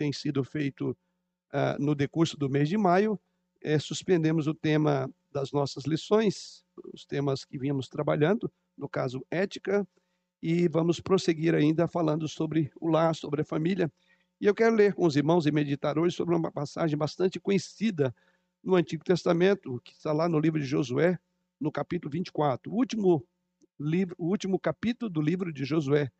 [0.00, 0.96] tem sido feito
[1.52, 3.20] uh, no decurso do mês de maio,
[3.60, 9.86] é, suspendemos o tema das nossas lições, os temas que vínhamos trabalhando, no caso ética,
[10.42, 13.92] e vamos prosseguir ainda falando sobre o lar, sobre a família.
[14.40, 18.14] E eu quero ler com os irmãos e meditar hoje sobre uma passagem bastante conhecida
[18.64, 21.18] no Antigo Testamento, que está lá no livro de Josué,
[21.60, 22.72] no capítulo 24.
[22.72, 23.22] O último,
[23.78, 26.10] livro, o último capítulo do livro de Josué,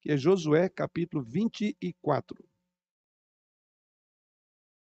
[0.00, 2.36] que é Josué, capítulo 24.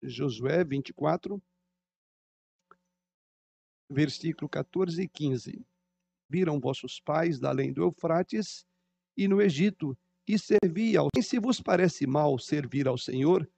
[0.02, 1.40] Josué 24,
[3.88, 5.66] versículo 14 e 15.
[6.28, 8.64] Viram vossos pais da além do Eufrates
[9.16, 11.08] e no Egito, e servi ao.
[11.22, 13.48] Se vos parece mal servir ao Senhor,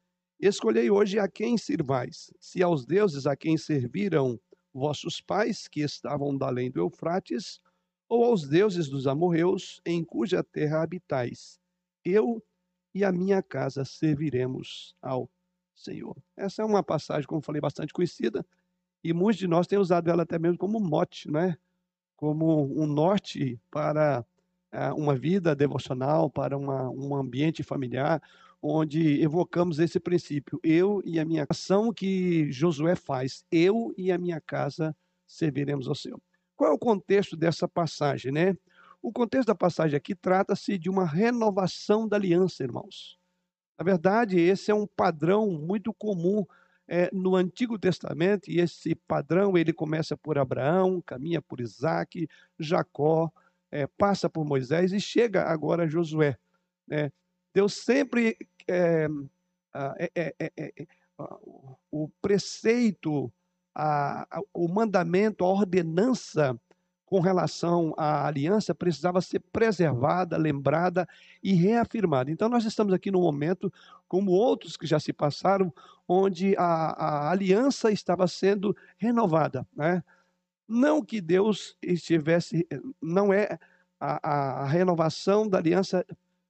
[0.41, 4.39] escolhei hoje a quem sirvais, se aos deuses a quem serviram
[4.73, 7.61] vossos pais, que estavam da além do Eufrates,
[8.09, 11.59] ou aos deuses dos amorreus, em cuja terra habitais.
[12.05, 12.45] Eu
[12.95, 15.31] e a minha casa serviremos ao
[15.75, 16.17] Senhor.
[16.37, 18.45] Essa é uma passagem, como falei, bastante conhecida,
[19.03, 21.57] e muitos de nós têm usado ela até mesmo como mote, né?
[22.17, 24.25] como um norte para
[24.73, 28.23] uh, uma vida devocional, para uma, um ambiente familiar,
[28.63, 30.59] onde evocamos esse princípio.
[30.63, 35.95] Eu e a minha ação que Josué faz, eu e a minha casa serviremos ao
[35.95, 36.21] Senhor.
[36.57, 38.57] Qual é o contexto dessa passagem, né?
[39.03, 43.19] O contexto da passagem aqui trata-se de uma renovação da aliança, irmãos.
[43.79, 46.47] Na verdade, esse é um padrão muito comum
[46.87, 53.31] é, no Antigo Testamento, e esse padrão ele começa por Abraão, caminha por Isaac, Jacó,
[53.71, 56.37] é, passa por Moisés e chega agora a Josué.
[56.87, 57.11] Né?
[57.53, 58.37] Deus sempre
[58.69, 59.09] é,
[61.91, 63.33] o preceito,
[63.75, 66.59] a, a, o mandamento, a ordenança
[67.07, 71.07] com relação à aliança precisava ser preservada, lembrada
[71.43, 72.31] e reafirmada.
[72.31, 73.73] Então, nós estamos aqui num momento,
[74.09, 75.73] como outros que já se passaram,
[76.09, 79.67] onde a, a aliança estava sendo renovada.
[79.75, 80.03] Né?
[80.67, 82.67] Não que Deus estivesse,
[83.01, 83.59] não é
[84.01, 86.05] a, a renovação da aliança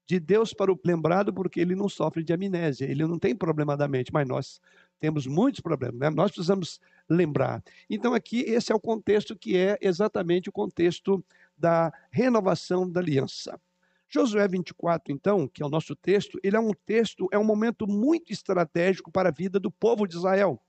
[0.06, 3.76] de Deus para o lembrado, porque ele não sofre de amnésia, ele não tem problema
[3.76, 4.60] da mente, mas nós
[5.00, 6.10] temos muitos problemas, né?
[6.10, 7.62] nós precisamos lembrar.
[7.88, 11.24] Então, aqui, esse é o contexto que é exatamente o contexto
[11.56, 13.60] da renovação da aliança.
[14.08, 17.86] Josué 24, então, que é o nosso texto, ele é um texto, é um momento
[17.86, 20.60] muito estratégico para a vida do povo de Israel,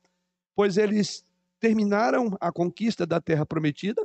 [0.56, 1.25] pois eles
[1.59, 4.01] terminaram a conquista da terra prometida.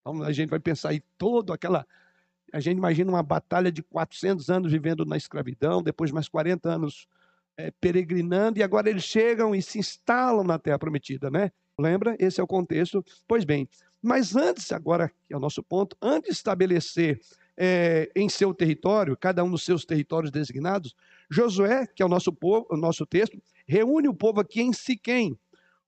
[0.00, 1.86] Então, a gente vai pensar em toda aquela
[2.52, 7.08] a gente imagina uma batalha de 400 anos vivendo na escravidão, depois mais 40 anos
[7.56, 11.50] é, peregrinando, e agora eles chegam e se instalam na Terra Prometida, né?
[11.78, 12.16] Lembra?
[12.18, 13.04] Esse é o contexto.
[13.26, 13.68] Pois bem,
[14.02, 17.20] mas antes, agora, que é o nosso ponto, antes de estabelecer
[17.56, 20.94] é, em seu território, cada um dos seus territórios designados,
[21.30, 25.38] Josué, que é o nosso povo, o nosso texto, reúne o povo aqui em Siquém,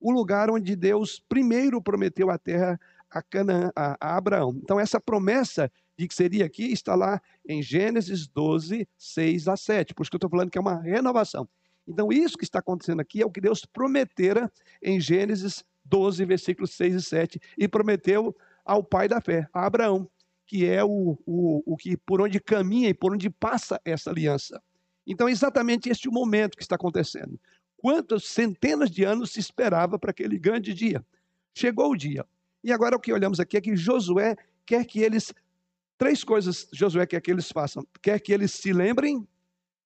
[0.00, 4.58] o lugar onde Deus primeiro prometeu a terra a Canaã, a, a Abraão.
[4.62, 9.94] Então, essa promessa de que seria aqui está lá em Gênesis 12, 6 a 7.
[9.94, 11.48] Por isso que eu estou falando que é uma renovação.
[11.88, 14.52] Então, isso que está acontecendo aqui é o que Deus prometera
[14.82, 20.10] em Gênesis 12, versículos 6 e 7, e prometeu ao pai da fé, a Abraão,
[20.44, 24.60] que é o, o, o que por onde caminha e por onde passa essa aliança.
[25.06, 27.38] Então, é exatamente este o momento que está acontecendo.
[27.76, 31.04] Quantas centenas de anos se esperava para aquele grande dia?
[31.54, 32.26] Chegou o dia.
[32.64, 34.36] E agora o que olhamos aqui é que Josué
[34.66, 35.32] quer que eles
[35.98, 39.26] Três coisas Josué quer que eles façam: quer que eles se lembrem,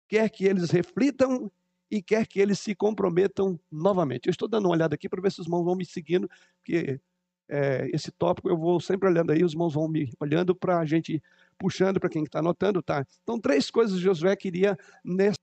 [0.08, 1.52] quer que eles reflitam
[1.92, 4.28] e quer que eles se comprometam novamente.
[4.28, 7.00] Eu estou dando uma olhada aqui para ver se os irmãos vão me seguindo, porque
[7.47, 10.86] é, esse tópico eu vou sempre olhando aí, os irmãos vão me olhando para a
[10.86, 11.22] gente
[11.58, 13.06] puxando para quem está anotando, tá?
[13.24, 14.78] Então, três coisas Josué queria.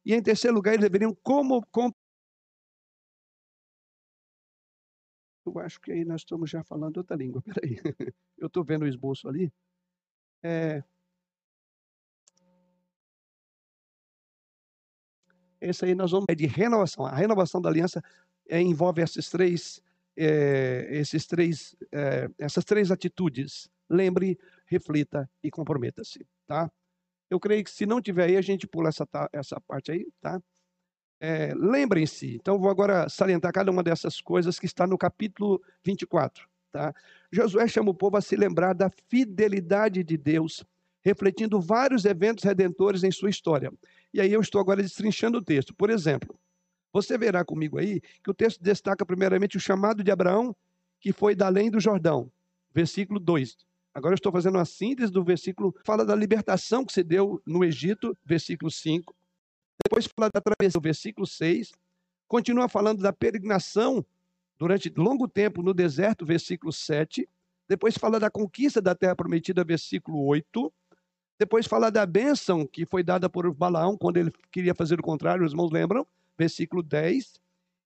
[0.05, 1.65] E em terceiro lugar, eles deveriam como.
[1.71, 1.95] como
[5.45, 7.43] eu acho que aí nós estamos já falando outra língua.
[7.61, 7.79] Peraí.
[8.37, 9.53] Eu estou vendo o esboço ali.
[10.49, 10.81] É,
[15.61, 17.05] esse aí nós vamos é de renovação.
[17.05, 18.01] A renovação da aliança
[18.49, 19.83] é, envolve esses três,
[20.17, 23.69] é, esses três, é, essas três atitudes.
[23.91, 26.71] Lembre, reflita e comprometa-se, tá?
[27.29, 30.41] Eu creio que se não tiver aí, a gente pula essa, essa parte aí, tá?
[31.19, 36.49] É, Lembrem-se, então vou agora salientar cada uma dessas coisas que está no capítulo 24.
[36.77, 36.95] Tá?
[37.33, 40.63] Josué chama o povo a se lembrar da fidelidade de Deus,
[41.03, 43.73] refletindo vários eventos redentores em sua história.
[44.13, 45.75] E aí eu estou agora destrinchando o texto.
[45.75, 46.39] Por exemplo,
[46.93, 50.55] você verá comigo aí que o texto destaca primeiramente o chamado de Abraão,
[51.01, 52.31] que foi da além do Jordão,
[52.75, 53.57] versículo 2.
[53.95, 57.65] Agora eu estou fazendo uma síntese do versículo, fala da libertação que se deu no
[57.65, 59.17] Egito, versículo 5.
[59.83, 61.73] Depois fala da travessia, versículo 6.
[62.29, 64.05] Continua falando da peregrinação
[64.59, 67.29] durante longo tempo no deserto, versículo 7.
[67.69, 70.73] Depois fala da conquista da terra prometida, versículo 8.
[71.39, 75.45] Depois fala da bênção que foi dada por Balaão quando ele queria fazer o contrário,
[75.45, 76.07] os irmãos lembram?
[76.39, 77.41] Versículo 10.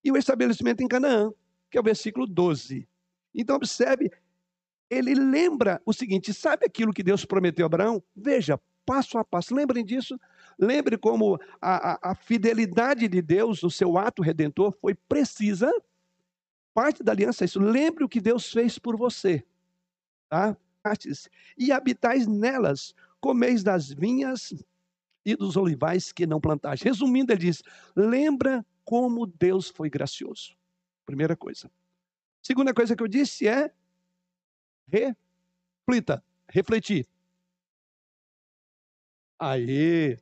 [0.04, 1.32] E o estabelecimento em Canaã,
[1.70, 2.86] que é o versículo 12.
[3.34, 4.10] Então, observe,
[4.88, 8.02] ele lembra o seguinte: sabe aquilo que Deus prometeu a Abraão?
[8.14, 9.54] Veja, passo a passo.
[9.54, 10.18] Lembrem disso.
[10.58, 15.72] Lembre como a, a, a fidelidade de Deus no seu ato redentor foi precisa.
[16.72, 17.60] Parte da aliança é isso.
[17.60, 19.44] Lembre o que Deus fez por você.
[20.28, 20.56] Tá?
[21.58, 24.54] E habitais nelas, comeis das vinhas
[25.24, 26.84] e dos olivais que não plantaste.
[26.84, 27.62] Resumindo, ele diz:
[27.94, 30.56] lembra como Deus foi gracioso.
[31.04, 31.70] Primeira coisa.
[32.42, 33.70] Segunda coisa que eu disse é
[34.88, 37.06] reflita, refletir.
[39.38, 40.18] Aí.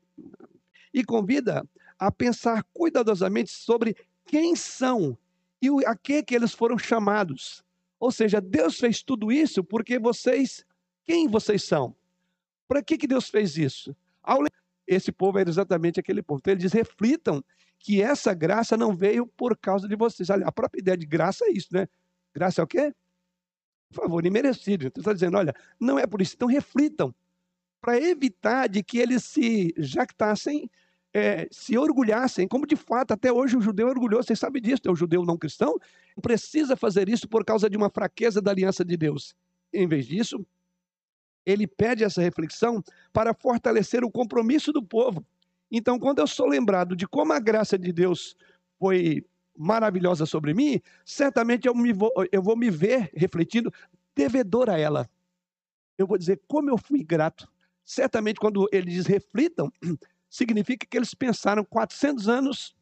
[0.92, 1.68] E convida
[1.98, 3.96] a pensar cuidadosamente sobre
[4.26, 5.16] quem são
[5.60, 7.64] e a que que eles foram chamados.
[7.98, 10.64] Ou seja, Deus fez tudo isso porque vocês,
[11.04, 11.94] quem vocês são?
[12.66, 13.96] Para que que Deus fez isso?
[14.86, 16.38] Esse povo era exatamente aquele povo.
[16.38, 17.42] Então ele diz: reflitam
[17.78, 20.30] que essa graça não veio por causa de vocês.
[20.30, 21.88] Olha, a própria ideia de graça é isso, né?
[22.34, 22.92] Graça é o quê?
[23.90, 24.86] favor imerecido.
[24.86, 26.34] Então está dizendo, olha, não é por isso.
[26.34, 27.14] Então reflitam
[27.80, 30.70] para evitar de que eles se jactassem,
[31.14, 34.82] é, se orgulhassem, como de fato até hoje o judeu é orgulhoso, vocês sabem disso,
[34.86, 35.78] é o judeu não cristão,
[36.20, 39.34] precisa fazer isso por causa de uma fraqueza da aliança de Deus.
[39.72, 40.44] Em vez disso,
[41.46, 42.82] ele pede essa reflexão
[43.12, 45.24] para fortalecer o compromisso do povo.
[45.70, 48.36] Então, quando eu sou lembrado de como a graça de Deus
[48.78, 49.24] foi
[49.56, 53.72] maravilhosa sobre mim, certamente eu, me vou, eu vou me ver refletindo
[54.14, 55.08] devedor a ela.
[55.96, 57.50] Eu vou dizer como eu fui grato.
[57.84, 59.72] Certamente, quando ele diz reflitam,
[60.28, 62.76] significa que eles pensaram 400 anos,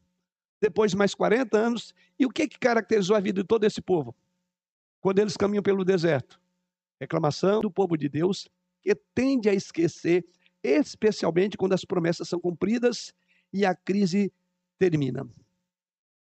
[0.60, 4.14] depois mais 40 anos, e o que, que caracterizou a vida de todo esse povo?
[5.00, 6.40] Quando eles caminham pelo deserto.
[6.98, 8.48] Reclamação do povo de Deus,
[8.82, 10.25] que tende a esquecer,
[10.62, 13.12] especialmente quando as promessas são cumpridas
[13.52, 14.32] e a crise
[14.78, 15.28] termina.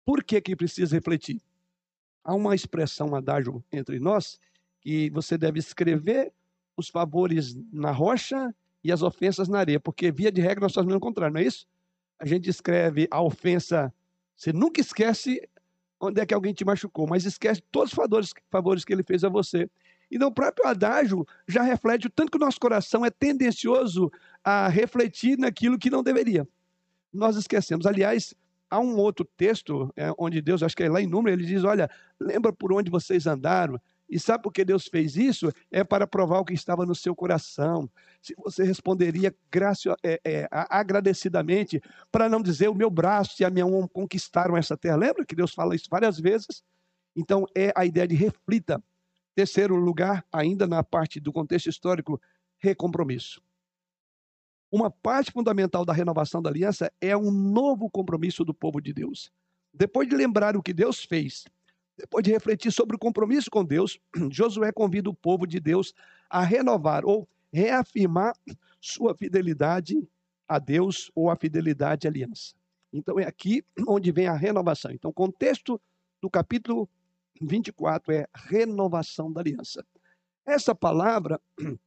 [0.05, 1.41] Por que, que precisa refletir?
[2.23, 4.39] Há uma expressão, um adágio entre nós,
[4.79, 6.33] que você deve escrever
[6.75, 10.95] os favores na rocha e as ofensas na areia, porque via de regra nós fazemos
[10.95, 11.65] o contrário, não é isso?
[12.19, 13.93] A gente escreve a ofensa,
[14.35, 15.41] você nunca esquece
[15.99, 19.23] onde é que alguém te machucou, mas esquece todos os favores, favores que ele fez
[19.23, 19.69] a você.
[20.11, 24.11] Então, o próprio adágio já reflete o tanto que o nosso coração é tendencioso
[24.43, 26.47] a refletir naquilo que não deveria.
[27.11, 27.85] Nós esquecemos.
[27.85, 28.35] Aliás,
[28.69, 31.63] há um outro texto é, onde Deus, acho que é lá em número, ele diz:
[31.63, 31.89] Olha,
[32.19, 33.79] lembra por onde vocês andaram.
[34.13, 35.51] E sabe por que Deus fez isso?
[35.71, 37.89] É para provar o que estava no seu coração.
[38.21, 41.81] Se você responderia gracio, é, é, agradecidamente,
[42.11, 44.97] para não dizer o meu braço e a minha mão conquistaram essa terra.
[44.97, 46.63] Lembra que Deus fala isso várias vezes?
[47.15, 48.83] Então, é a ideia de reflita.
[49.33, 52.21] Terceiro lugar, ainda na parte do contexto histórico,
[52.59, 53.41] recompromisso.
[54.71, 59.31] Uma parte fundamental da renovação da aliança é um novo compromisso do povo de Deus.
[59.73, 61.45] Depois de lembrar o que Deus fez,
[61.97, 63.99] depois de refletir sobre o compromisso com Deus,
[64.31, 65.93] Josué convida o povo de Deus
[66.29, 68.33] a renovar ou reafirmar
[68.81, 70.07] sua fidelidade
[70.47, 72.53] a Deus ou a fidelidade à aliança.
[72.91, 74.91] Então é aqui onde vem a renovação.
[74.91, 75.79] Então, o contexto
[76.21, 76.89] do capítulo
[77.41, 79.85] 24 é renovação da aliança.
[80.45, 81.39] Essa palavra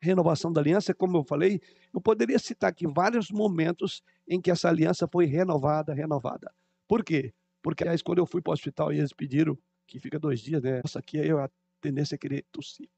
[0.00, 1.60] renovação da aliança, como eu falei,
[1.92, 6.52] eu poderia citar aqui vários momentos em que essa aliança foi renovada, renovada.
[6.86, 7.32] Por quê?
[7.64, 10.62] Porque, aliás, quando eu fui para o hospital e eles pediram que fica dois dias,
[10.62, 10.82] né?
[10.84, 12.90] Nossa, aqui eu a tendência é querer tossir.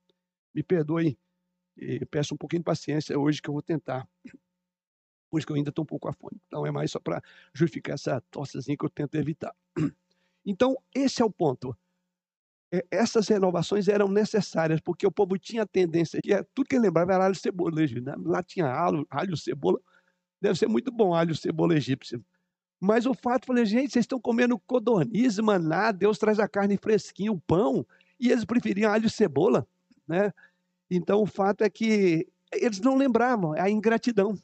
[0.53, 1.17] Me perdoem,
[2.11, 4.09] peço um pouquinho de paciência hoje que eu vou tentar.
[5.31, 6.43] Hoje que eu ainda estou um pouco afônico.
[6.49, 7.23] Então é mais só para
[7.55, 9.55] justificar essa tossezinha que eu tento evitar.
[10.49, 11.77] Então, esse é o ponto.
[12.73, 17.15] É, essas renovações eram necessárias, porque o povo tinha tendência, que é, tudo que lembrava
[17.15, 18.15] era alho e cebola, né?
[18.19, 19.81] lá tinha alho, alho, cebola,
[20.41, 22.25] deve ser muito bom alho, cebola egípcio.
[22.81, 27.33] Mas o fato, falei, gente, vocês estão comendo codorniz, maná, Deus traz a carne fresquinha,
[27.33, 27.87] o pão,
[28.21, 29.67] e eles preferiam alho e cebola,
[30.07, 30.33] né?
[30.91, 34.39] Então o fato é que eles não lembravam, é a ingratidão.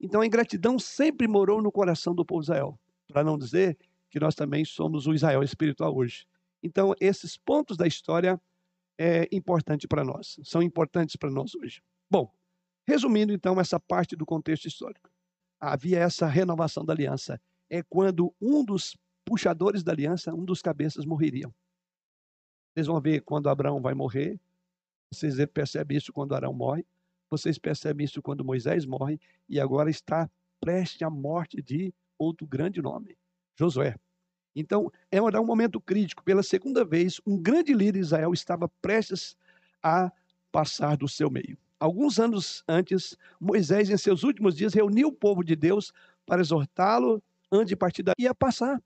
[0.00, 2.78] Então a ingratidão sempre morou no coração do povo Israel,
[3.08, 3.78] para não dizer
[4.10, 6.26] que nós também somos o Israel espiritual hoje.
[6.62, 8.40] Então, esses pontos da história
[8.98, 11.82] é importante para nós, são importantes para nós hoje.
[12.10, 12.32] Bom,
[12.86, 15.10] resumindo então essa parte do contexto histórico.
[15.60, 17.40] Havia essa renovação da aliança.
[17.68, 21.52] É quando um dos puxadores da aliança, um dos cabeças morreriam.
[22.72, 24.38] Vocês vão ver quando Abraão vai morrer,
[25.12, 26.84] vocês percebem isso quando Arão morre,
[27.30, 29.18] vocês percebem isso quando Moisés morre,
[29.48, 30.30] e agora está
[30.60, 33.16] prestes à morte de outro grande nome,
[33.58, 33.96] Josué.
[34.54, 36.24] Então, era um momento crítico.
[36.24, 39.36] Pela segunda vez, um grande líder de Israel estava prestes
[39.82, 40.10] a
[40.50, 41.58] passar do seu meio.
[41.78, 45.92] Alguns anos antes, Moisés, em seus últimos dias, reuniu o povo de Deus
[46.24, 48.80] para exortá-lo antes de partir daí ia passar.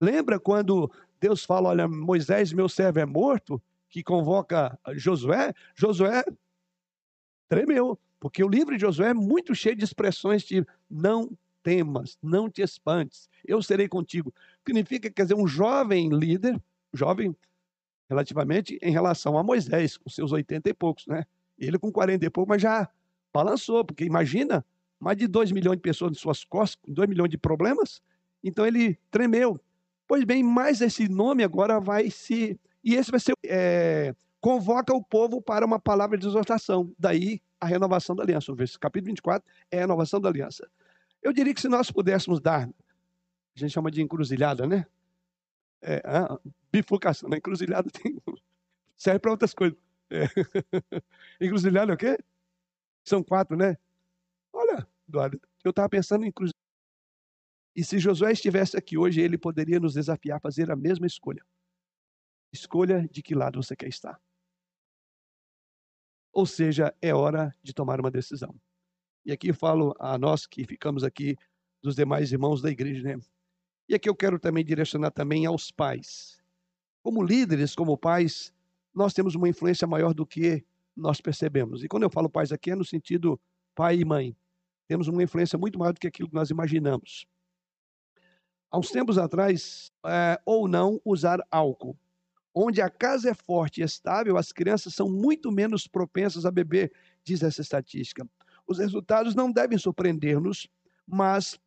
[0.00, 0.90] Lembra quando
[1.20, 3.62] Deus fala: Olha, Moisés, meu servo, é morto?
[3.88, 5.52] Que convoca Josué?
[5.74, 6.24] Josué
[7.48, 11.30] tremeu, porque o livro de Josué é muito cheio de expressões de não
[11.62, 14.32] temas, não te espantes, eu serei contigo.
[14.64, 16.60] Significa, quer dizer, um jovem líder,
[16.92, 17.34] jovem
[18.08, 21.24] relativamente em relação a Moisés, com seus 80 e poucos, né?
[21.58, 22.88] Ele com 40 e pouco, mas já
[23.32, 24.64] balançou, porque imagina,
[24.98, 28.00] mais de 2 milhões de pessoas em suas costas, com 2 milhões de problemas,
[28.42, 29.60] então ele tremeu.
[30.06, 32.58] Pois bem, mais esse nome agora vai se.
[32.82, 33.34] E esse vai ser.
[33.44, 36.92] É, convoca o povo para uma palavra de exortação.
[36.98, 38.52] Daí a renovação da aliança.
[38.52, 40.68] O capítulo 24 é a renovação da aliança.
[41.22, 44.86] Eu diria que se nós pudéssemos dar, a gente chama de encruzilhada, né?
[45.82, 46.38] É, ah,
[46.70, 47.28] bifurcação.
[47.28, 47.38] Né?
[47.38, 48.16] encruzilhada tem,
[48.96, 49.76] serve para outras coisas.
[50.10, 50.26] É.
[51.40, 52.18] Encruzilhada é o quê?
[53.04, 53.76] São quatro, né?
[55.64, 56.56] Eu estava pensando encruzilhada.
[57.74, 61.44] E se Josué estivesse aqui hoje, ele poderia nos desafiar a fazer a mesma escolha.
[62.52, 64.18] Escolha de que lado você quer estar.
[66.32, 68.54] Ou seja, é hora de tomar uma decisão.
[69.24, 71.36] E aqui eu falo a nós que ficamos aqui,
[71.82, 73.22] dos demais irmãos da igreja, né?
[73.88, 76.42] E aqui eu quero também direcionar também aos pais.
[77.02, 78.52] Como líderes, como pais,
[78.94, 80.64] nós temos uma influência maior do que
[80.96, 81.84] nós percebemos.
[81.84, 83.38] E quando eu falo pais aqui é no sentido
[83.74, 84.36] pai e mãe.
[84.88, 87.26] Temos uma influência muito maior do que aquilo que nós imaginamos.
[88.70, 91.96] Há uns tempos atrás, é, ou não usar álcool.
[92.54, 96.92] Onde a casa é forte e estável, as crianças são muito menos propensas a beber,
[97.22, 98.26] diz essa estatística.
[98.66, 100.68] Os resultados não devem surpreender-nos,
[101.06, 101.60] mas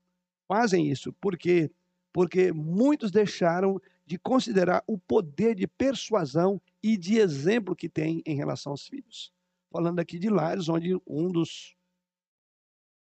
[0.47, 1.13] fazem isso.
[1.13, 1.71] Por quê?
[2.11, 8.35] Porque muitos deixaram de considerar o poder de persuasão e de exemplo que tem em
[8.35, 9.31] relação aos filhos.
[9.71, 11.75] Falando aqui de lares onde um dos,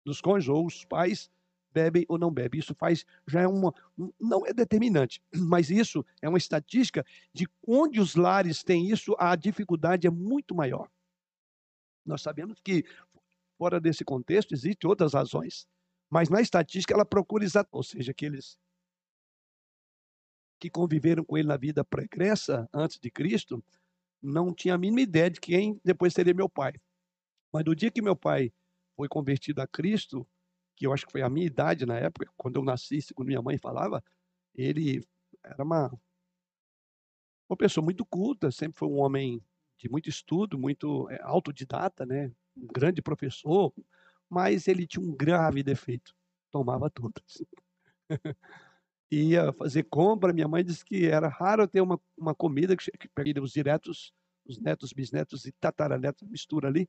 [0.06, 1.30] dos cônjuges ou os pais
[1.74, 2.60] bebem ou não bebem.
[2.60, 3.74] Isso faz, já é uma,
[4.20, 9.36] não é determinante, mas isso é uma estatística de onde os lares têm isso, a
[9.36, 10.90] dificuldade é muito maior.
[12.06, 12.84] Nós sabemos que
[13.58, 15.68] fora desse contexto existem outras razões,
[16.10, 18.58] mas na estatística ela procura exato, ou seja, aqueles
[20.60, 23.64] que conviveram com ele na vida pregressa, antes de Cristo,
[24.22, 26.74] não tinha a mínima ideia de quem depois seria meu pai.
[27.52, 28.54] Mas no dia que meu pai
[29.02, 30.28] foi convertido a Cristo,
[30.76, 33.42] que eu acho que foi a minha idade na época, quando eu nasci, segundo minha
[33.42, 34.04] mãe falava,
[34.54, 35.04] ele
[35.44, 35.92] era uma,
[37.50, 39.44] uma pessoa muito culta, sempre foi um homem
[39.80, 42.32] de muito estudo, muito é, autodidata, né?
[42.56, 43.74] um grande professor,
[44.30, 46.16] mas ele tinha um grave defeito,
[46.52, 47.44] tomava todas.
[49.10, 50.32] ia fazer compra.
[50.32, 54.14] Minha mãe disse que era raro ter uma, uma comida que, que pegaria os diretos,
[54.46, 56.88] os netos, bisnetos e tataranetos, mistura ali,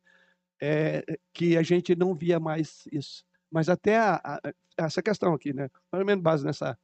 [0.64, 3.25] é, que a gente não via mais isso.
[3.50, 4.40] Mas até a, a,
[4.76, 5.69] essa questão aqui, né?
[5.90, 6.78] Mais ou menos base nessa.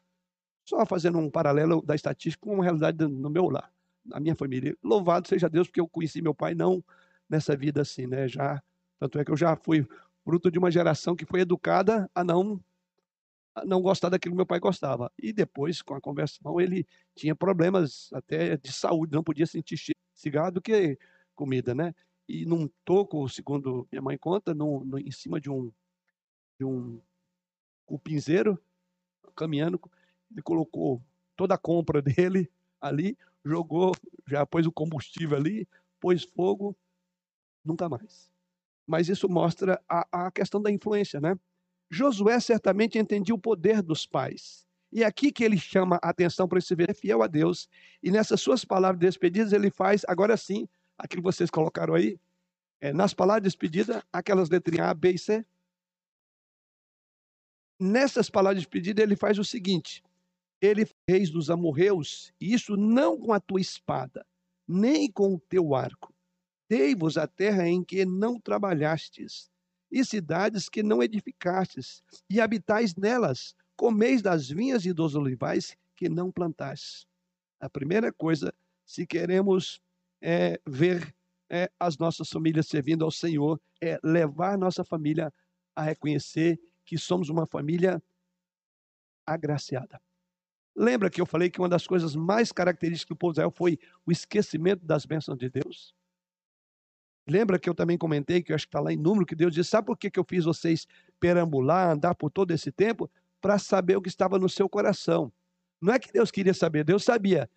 [0.69, 3.73] Só fazendo um paralelo da estatística com uma realidade no meu lar,
[4.05, 4.77] na minha família.
[4.83, 6.85] Louvado seja Deus, porque eu conheci meu pai não
[7.31, 8.27] nessa vida assim, né?
[8.27, 8.61] Já,
[8.99, 9.87] tanto é que eu já fui
[10.25, 12.61] fruto de uma geração que foi educada a não
[13.65, 15.11] não gostar daquilo que meu pai gostava.
[15.19, 19.77] E depois, com a conversão, ele tinha problemas até de saúde, não podia sentir
[20.15, 20.97] cigarro do que
[21.35, 21.93] comida, né?
[22.29, 25.73] E num toco, segundo minha mãe conta, no, no, em cima de um,
[26.59, 27.01] de um
[27.87, 28.63] cupinzeiro,
[29.35, 29.81] caminhando,
[30.31, 31.03] ele colocou
[31.35, 33.95] toda a compra dele ali, jogou,
[34.27, 35.67] já pôs o combustível ali,
[35.99, 36.77] pôs fogo,
[37.65, 38.31] nunca mais.
[38.87, 41.39] Mas isso mostra a, a questão da influência, né?
[41.91, 44.67] Josué certamente entendia o poder dos pais.
[44.93, 47.69] E é aqui que ele chama a atenção para esse ver fiel a Deus.
[48.03, 52.19] E nessas suas palavras de despedida, ele faz, agora sim, aquilo que vocês colocaram aí,
[52.81, 55.47] é, nas palavras de despedida, aquelas letrinhas A, B e C.
[57.81, 60.03] Nessas palavras de despedida, ele faz o seguinte:
[60.61, 64.27] ele fez dos amorreus, e isso não com a tua espada,
[64.67, 66.13] nem com o teu arco.
[66.69, 69.51] Dei-vos a terra em que não trabalhastes,
[69.91, 76.09] e cidades que não edificastes, e habitais nelas, comeis das vinhas e dos olivais que
[76.09, 77.07] não plantastes.
[77.61, 78.53] A primeira coisa,
[78.85, 79.81] se queremos
[80.21, 81.15] é, ver
[81.51, 85.33] é, as nossas famílias servindo ao Senhor, é levar nossa família
[85.75, 88.03] a reconhecer que somos uma família
[89.27, 90.01] agraciada.
[90.75, 93.79] Lembra que eu falei que uma das coisas mais características do povo de Israel foi
[94.07, 95.95] o esquecimento das bênçãos de Deus?
[97.27, 99.53] Lembra que eu também comentei, que eu acho que está lá em número, que Deus
[99.53, 100.87] disse: sabe por que, que eu fiz vocês
[101.21, 103.11] perambular, andar por todo esse tempo?
[103.41, 105.33] para saber o que estava no seu coração.
[105.81, 107.49] Não é que Deus queria saber, Deus sabia.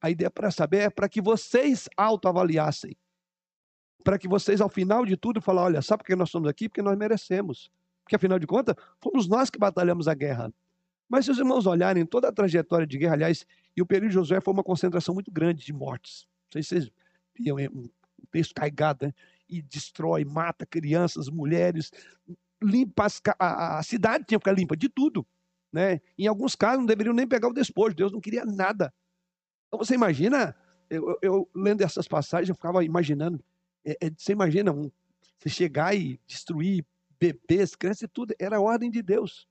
[0.00, 2.96] A ideia para saber é para que vocês autoavaliassem.
[4.02, 6.68] Para que vocês, ao final de tudo, falem: olha, sabe por que nós estamos aqui?
[6.68, 7.70] Porque nós merecemos.
[8.02, 10.52] Porque, afinal de contas, fomos nós que batalhamos a guerra.
[11.08, 13.44] Mas se os irmãos olharem toda a trajetória de guerra, aliás,
[13.76, 16.26] e o período de Josué foi uma concentração muito grande de mortes.
[16.46, 16.92] Não sei se vocês
[17.38, 17.88] viam é, um
[18.30, 19.12] texto carregado, né?
[19.48, 21.90] E destrói, mata crianças, mulheres,
[22.62, 25.26] limpa as, a, a cidade tinha que ficar limpa de tudo.
[25.72, 26.00] Né?
[26.18, 28.92] Em alguns casos não deveriam nem pegar o despojo, Deus não queria nada.
[29.70, 30.54] Então você imagina,
[30.90, 33.42] eu, eu lendo essas passagens, eu ficava imaginando,
[33.84, 34.90] é, é, você imagina um,
[35.38, 36.84] você chegar e destruir
[37.20, 39.46] bebês, crianças e tudo, era a ordem de Deus.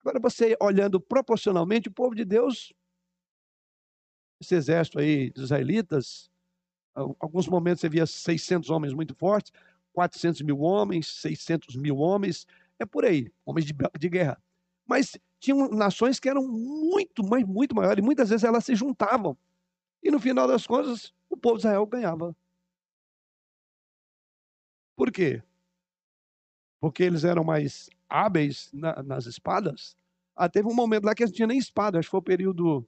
[0.00, 2.72] Agora você olhando proporcionalmente, o povo de Deus,
[4.40, 6.30] esse exército aí dos israelitas,
[6.94, 9.52] alguns momentos você via 600 homens muito fortes,
[9.92, 12.46] 400 mil homens, 600 mil homens,
[12.78, 14.40] é por aí, homens de, de guerra.
[14.86, 19.36] Mas tinham nações que eram muito, mas muito maiores, e muitas vezes elas se juntavam.
[20.06, 22.32] E no final das contas, o povo de Israel ganhava.
[24.94, 25.42] Por quê?
[26.80, 29.96] Porque eles eram mais hábeis na, nas espadas.
[30.36, 32.22] Ah, teve um momento lá que eles não tinham nem espada, acho que foi o
[32.22, 32.86] período.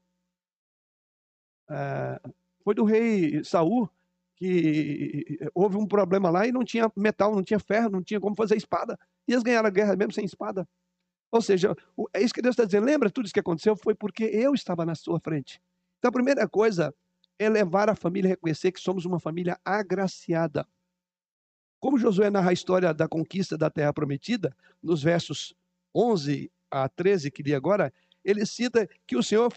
[1.69, 2.21] É,
[2.63, 3.91] foi do rei Saul,
[4.37, 8.37] que houve um problema lá e não tinha metal, não tinha ferro, não tinha como
[8.37, 8.97] fazer espada.
[9.27, 10.69] E eles ganharam a guerra mesmo sem espada.
[11.33, 11.75] Ou seja,
[12.13, 12.87] é isso que Deus está dizendo.
[12.87, 13.75] Lembra tudo isso que aconteceu?
[13.75, 15.61] Foi porque eu estava na sua frente.
[15.99, 16.95] Então a primeira coisa
[17.39, 20.67] é levar a família a reconhecer que somos uma família agraciada.
[21.81, 25.55] Como Josué narra a história da conquista da terra prometida, nos versos
[25.95, 27.93] 11 a 13 que li agora,
[28.25, 29.53] ele cita que o Senhor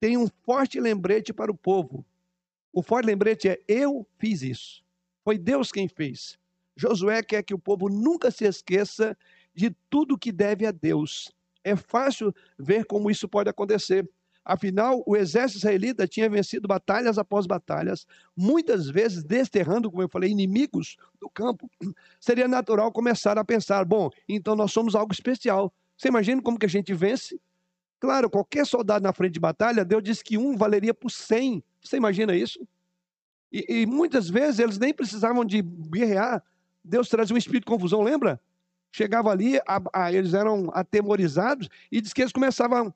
[0.00, 2.04] tem um forte lembrete para o povo.
[2.72, 4.84] O forte lembrete é: eu fiz isso.
[5.22, 6.38] Foi Deus quem fez.
[6.76, 9.16] Josué quer que o povo nunca se esqueça
[9.54, 11.32] de tudo que deve a Deus.
[11.62, 14.08] É fácil ver como isso pode acontecer.
[14.44, 20.30] Afinal, o exército israelita tinha vencido batalhas após batalhas, muitas vezes desterrando, como eu falei,
[20.30, 21.70] inimigos do campo.
[22.20, 25.72] Seria natural começar a pensar: bom, então nós somos algo especial.
[25.96, 27.40] Você imagina como que a gente vence?
[27.98, 31.64] Claro, qualquer soldado na frente de batalha, Deus disse que um valeria por cem.
[31.82, 32.68] Você imagina isso?
[33.50, 36.42] E, e muitas vezes eles nem precisavam de guerrear.
[36.84, 38.38] Deus trazia um espírito de confusão, lembra?
[38.92, 42.92] Chegava ali, a, a, eles eram atemorizados e diz que eles começavam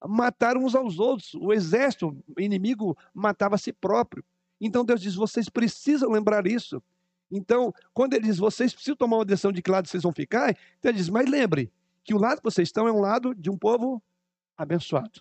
[0.00, 1.34] a matar uns aos outros.
[1.34, 4.24] O exército o inimigo matava a si próprio.
[4.60, 6.82] Então Deus diz: vocês precisam lembrar isso.
[7.30, 10.50] Então, quando ele diz, vocês precisam tomar uma decisão de que lado vocês vão ficar,
[10.78, 11.70] então ele diz, mas lembre
[12.02, 14.02] que o lado que vocês estão é um lado de um povo
[14.56, 15.20] abençoado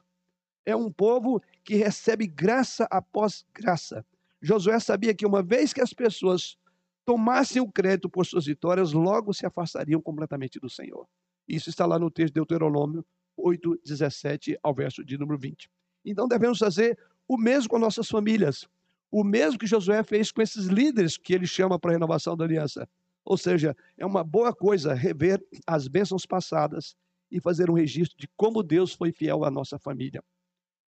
[0.68, 4.06] é um povo que recebe graça após graça.
[4.42, 6.58] Josué sabia que uma vez que as pessoas
[7.06, 11.08] tomassem o crédito por suas vitórias, logo se afastariam completamente do Senhor.
[11.48, 13.06] Isso está lá no texto de Deuteronômio
[13.38, 15.70] 8, 17 ao verso de número 20.
[16.04, 16.98] Então devemos fazer
[17.28, 18.68] o mesmo com nossas famílias.
[19.12, 22.44] O mesmo que Josué fez com esses líderes que ele chama para a renovação da
[22.44, 22.90] aliança.
[23.24, 26.96] Ou seja, é uma boa coisa rever as bênçãos passadas
[27.30, 30.24] e fazer um registro de como Deus foi fiel à nossa família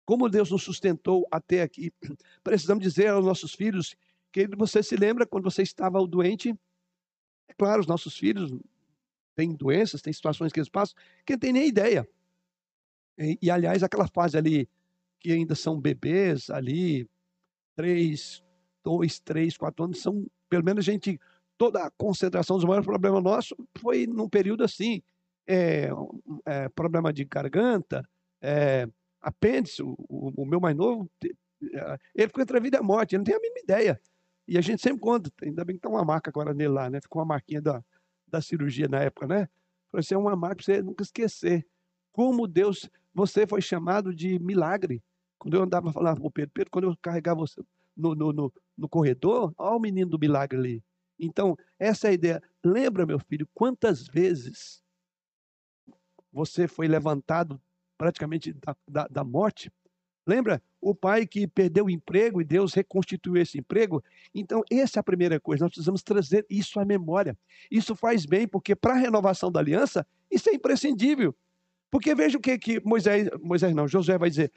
[0.09, 1.93] como Deus nos sustentou até aqui.
[2.43, 3.95] Precisamos dizer aos nossos filhos
[4.31, 6.49] que você se lembra quando você estava doente?
[7.47, 8.51] É claro, os nossos filhos
[9.35, 12.09] têm doenças, têm situações que eles passam, que não tem nem ideia.
[13.19, 14.67] E, e, aliás, aquela fase ali,
[15.19, 17.07] que ainda são bebês ali,
[17.75, 18.43] três,
[18.83, 21.19] dois, três, quatro anos, são, pelo menos a gente,
[21.57, 25.01] toda a concentração dos maiores problemas nossos foi num período assim,
[25.45, 25.89] é,
[26.45, 28.07] é, problema de garganta,
[28.41, 28.87] é,
[29.21, 33.15] apêndice, o, o, meu mais novo, eh, ele ficou entre a vida e a morte,
[33.15, 34.01] ele não tem a mínima ideia.
[34.47, 37.01] E a gente sempre conta, ainda bem que está uma marca agora nele lá, né?
[37.01, 37.83] Ficou uma marquinha da,
[38.27, 39.49] da cirurgia na época, né?
[39.91, 41.67] Falei assim, é uma marca para você nunca esquecer.
[42.11, 45.01] Como Deus, você foi chamado de milagre.
[45.37, 47.61] Quando eu andava falando com Pedro, Pedro, quando eu carregava você
[47.95, 50.83] no, no, no, no corredor, olha o menino do milagre ali.
[51.19, 52.43] Então, essa é a ideia.
[52.63, 54.81] Lembra, meu filho, quantas vezes
[56.31, 57.61] você foi levantado
[57.97, 59.71] praticamente da, da, da morte.
[60.25, 60.61] Lembra?
[60.79, 64.01] O pai que perdeu o emprego e Deus reconstituiu esse emprego.
[64.33, 65.65] Então, essa é a primeira coisa.
[65.65, 67.37] Nós precisamos trazer isso à memória.
[67.69, 71.35] Isso faz bem, porque para a renovação da aliança, isso é imprescindível.
[71.91, 74.51] Porque veja o que, que Moisés, Moisés não, Josué vai dizer.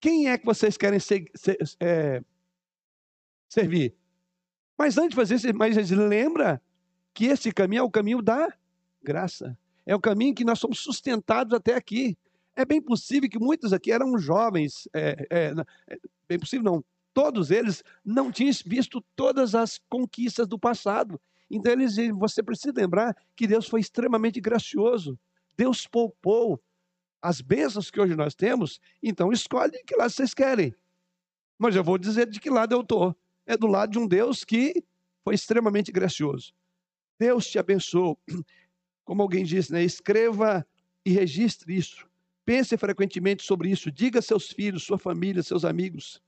[0.00, 2.22] Quem é que vocês querem ser, ser, é,
[3.48, 3.94] servir?
[4.78, 6.62] Mas antes de fazer isso, mas lembra
[7.12, 8.52] que esse caminho é o caminho da
[9.02, 9.58] graça.
[9.84, 12.16] É o caminho que nós somos sustentados até aqui.
[12.54, 15.54] É bem possível que muitos aqui eram jovens, é, é,
[15.88, 21.20] é, bem possível não, todos eles não tinham visto todas as conquistas do passado.
[21.50, 25.18] Então eles, você precisa lembrar que Deus foi extremamente gracioso.
[25.56, 26.62] Deus poupou
[27.22, 30.74] as bênçãos que hoje nós temos, então escolhe que lado vocês querem.
[31.58, 33.14] Mas eu vou dizer de que lado eu estou.
[33.44, 34.82] É do lado de um Deus que
[35.22, 36.54] foi extremamente gracioso.
[37.18, 38.18] Deus te abençoou.
[39.04, 39.82] Como alguém disse, né?
[39.82, 40.66] escreva
[41.04, 42.08] e registre isso.
[42.44, 43.90] Pense frequentemente sobre isso.
[43.90, 46.22] Diga a seus filhos, sua família, seus amigos.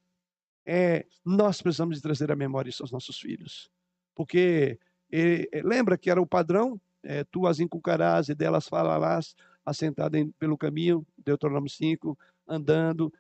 [0.66, 3.70] É, nós precisamos de trazer a memória isso aos nossos filhos.
[4.14, 4.78] Porque
[5.10, 6.80] é, lembra que era o padrão?
[7.02, 9.34] É, tu as inculcarás e delas falarás
[9.64, 13.12] assentada em, pelo caminho, Deuteronômio 5, andando.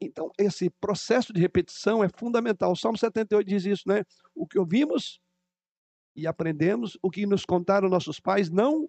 [0.00, 2.72] Então, esse processo de repetição é fundamental.
[2.72, 4.04] O Salmo 78 diz isso, né?
[4.34, 5.20] O que ouvimos
[6.14, 8.88] e aprendemos, o que nos contaram nossos pais, não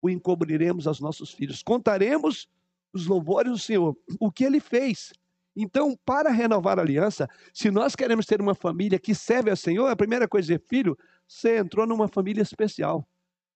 [0.00, 1.62] o encobriremos aos nossos filhos.
[1.62, 2.48] Contaremos
[2.92, 5.12] os louvores do Senhor, o que ele fez.
[5.54, 9.86] Então, para renovar a aliança, se nós queremos ter uma família que serve ao Senhor,
[9.86, 13.06] a primeira coisa é, filho, você entrou numa família especial.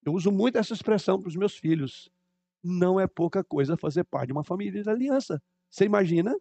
[0.04, 2.10] Eu uso muito essa expressão para os meus filhos
[2.62, 5.42] não é pouca coisa fazer parte de uma família de aliança.
[5.70, 6.34] Você imagina?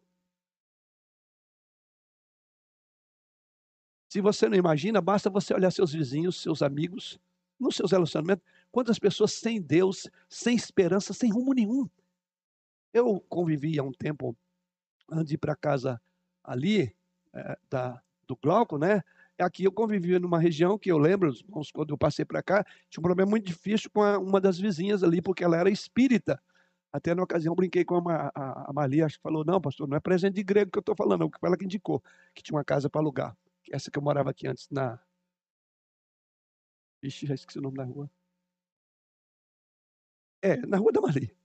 [4.09, 7.19] Se você não imagina, basta você olhar seus vizinhos, seus amigos,
[7.59, 11.87] nos seus relacionamentos, quantas pessoas sem Deus, sem esperança, sem rumo nenhum.
[12.91, 14.35] Eu convivi há um tempo,
[15.11, 16.01] antes de ir para casa
[16.43, 16.95] ali,
[17.33, 19.03] é, da, do Glauco, né?
[19.39, 21.33] Aqui eu convivia numa região que eu lembro,
[21.73, 25.01] quando eu passei para cá, tinha um problema muito difícil com a, uma das vizinhas
[25.01, 26.41] ali, porque ela era espírita.
[26.91, 29.95] Até na ocasião brinquei com a, a, a Malia, acho que falou: não, pastor, não
[29.95, 32.03] é presente de grego que eu estou falando, não, que foi ela que indicou,
[32.35, 33.37] que tinha uma casa para alugar.
[33.71, 34.99] Essa que eu morava aqui antes, na.
[37.01, 38.09] Ixi, já esqueci o nome da rua.
[40.41, 41.35] É, na Rua da Mali.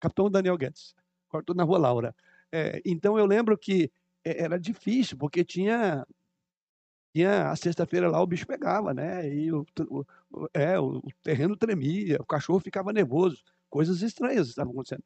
[0.00, 0.94] Capitão Daniel Guedes.
[1.28, 2.16] Cortou na Rua Laura.
[2.52, 3.90] É, então eu lembro que
[4.24, 6.06] é, era difícil, porque tinha
[7.14, 9.28] tinha a sexta-feira lá o bicho pegava, né?
[9.28, 10.04] E o, o,
[10.52, 15.04] é, o terreno tremia, o cachorro ficava nervoso, coisas estranhas estavam acontecendo.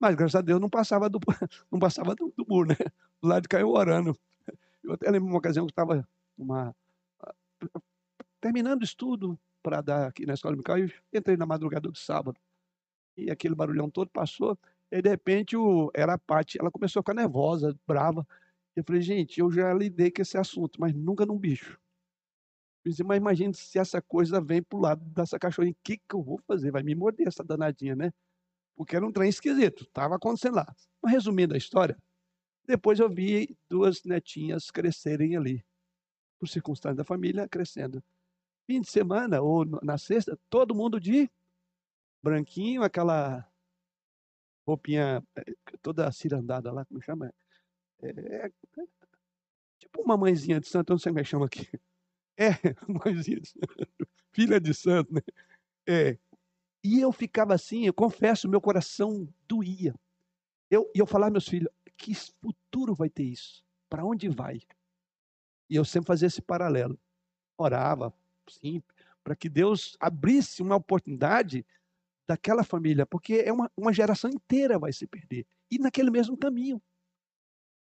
[0.00, 1.20] Mas graças a Deus não passava do
[1.70, 2.76] não passava do, do muro, né?
[3.22, 4.18] Do lado caiu orando.
[4.82, 6.74] Eu até lembro uma ocasião que estava uma
[8.40, 12.38] terminando o estudo para dar aqui na escola Mical, e entrei na madrugada do sábado.
[13.16, 14.58] E aquele barulhão todo passou,
[14.90, 18.26] e de repente o, era a Paty, ela começou a ficar nervosa, brava.
[18.76, 21.78] Eu falei, gente, eu já lidei com esse assunto, mas nunca num bicho.
[22.84, 26.14] Eu disse, mas imagine se essa coisa vem pro lado dessa cachorrinha, o que, que
[26.14, 26.70] eu vou fazer?
[26.70, 28.12] Vai me morder essa danadinha, né?
[28.76, 30.74] Porque era um trem esquisito, estava acontecendo lá.
[31.00, 31.96] Mas resumindo a história,
[32.66, 35.64] depois eu vi duas netinhas crescerem ali,
[36.38, 38.02] por circunstância da família, crescendo.
[38.66, 41.30] Fim de semana, ou na sexta, todo mundo de
[42.22, 43.46] branquinho, aquela
[44.66, 47.32] roupinha eh, toda cirandada lá, como chama?
[48.02, 48.52] É, é,
[49.78, 51.68] tipo uma mãezinha de santo, eu não sei como é que chama aqui.
[52.36, 52.50] É,
[52.88, 53.86] mãezinha de santo,
[54.32, 55.20] filha de santo, né?
[55.86, 56.18] É.
[56.82, 59.94] E eu ficava assim, eu confesso, meu coração doía.
[60.68, 63.64] Eu, e eu falava, meus filhos, que futuro vai ter isso?
[63.88, 64.60] Para onde vai?
[65.70, 66.98] E eu sempre fazia esse paralelo.
[67.56, 68.12] Orava,
[68.48, 68.82] sim,
[69.22, 71.64] para que Deus abrisse uma oportunidade
[72.26, 75.46] daquela família, porque é uma, uma geração inteira vai se perder.
[75.70, 76.82] E naquele mesmo caminho.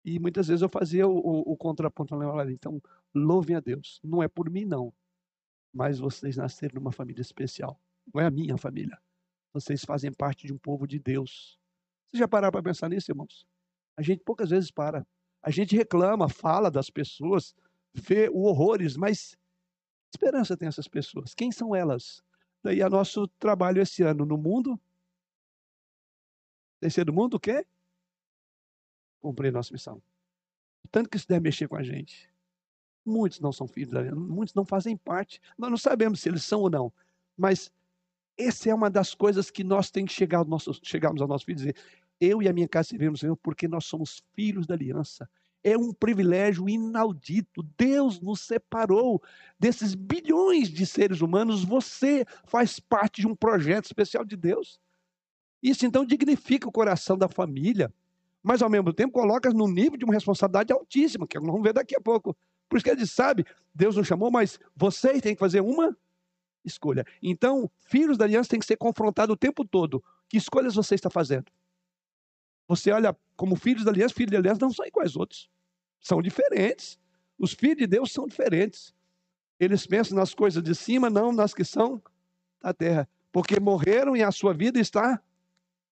[0.05, 2.15] E muitas vezes eu fazia o, o, o contraponto,
[2.51, 2.81] então,
[3.15, 4.01] louvem a Deus.
[4.03, 4.93] Não é por mim, não.
[5.73, 7.81] Mas vocês nasceram numa família especial.
[8.13, 8.99] Não é a minha família.
[9.53, 11.59] Vocês fazem parte de um povo de Deus.
[12.11, 13.47] Você já pararam para pensar nisso, irmãos?
[13.97, 15.07] A gente poucas vezes para.
[15.43, 17.55] A gente reclama, fala das pessoas,
[17.93, 19.37] vê o horrores, mas
[20.13, 21.35] esperança tem essas pessoas?
[21.35, 22.23] Quem são elas?
[22.63, 24.79] Daí a nosso trabalho esse ano no mundo.
[26.81, 27.67] Terceiro mundo, o quê?
[29.21, 30.03] Cumprir nossa missão.
[30.91, 32.29] Tanto que isso deve mexer com a gente.
[33.05, 35.41] Muitos não são filhos da muitos não fazem parte.
[35.57, 36.93] Nós não sabemos se eles são ou não.
[37.37, 37.71] Mas
[38.37, 41.45] essa é uma das coisas que nós temos que chegar aos nossos, chegarmos aos nossos
[41.45, 41.83] filhos e dizer:
[42.21, 45.29] eu e a minha casa servimos o Senhor porque nós somos filhos da aliança.
[45.63, 47.63] É um privilégio inaudito.
[47.77, 49.23] Deus nos separou
[49.59, 51.65] desses bilhões de seres humanos.
[51.65, 54.81] Você faz parte de um projeto especial de Deus.
[55.63, 57.93] Isso então dignifica o coração da família
[58.43, 61.73] mas ao mesmo tempo coloca no nível de uma responsabilidade altíssima, que nós vamos ver
[61.73, 62.37] daqui a pouco.
[62.69, 65.97] Por isso que ele sabe, Deus nos chamou, mas vocês têm que fazer uma
[66.65, 67.05] escolha.
[67.23, 70.03] Então, filhos da aliança têm que ser confrontados o tempo todo.
[70.29, 71.47] Que escolhas você está fazendo?
[72.69, 75.51] Você olha como filhos da aliança, filhos da aliança não são iguais aos outros.
[76.01, 76.99] São diferentes.
[77.39, 78.95] Os filhos de Deus são diferentes.
[79.59, 82.01] Eles pensam nas coisas de cima, não nas que são
[82.63, 83.09] da terra.
[83.33, 85.21] Porque morreram e a sua vida está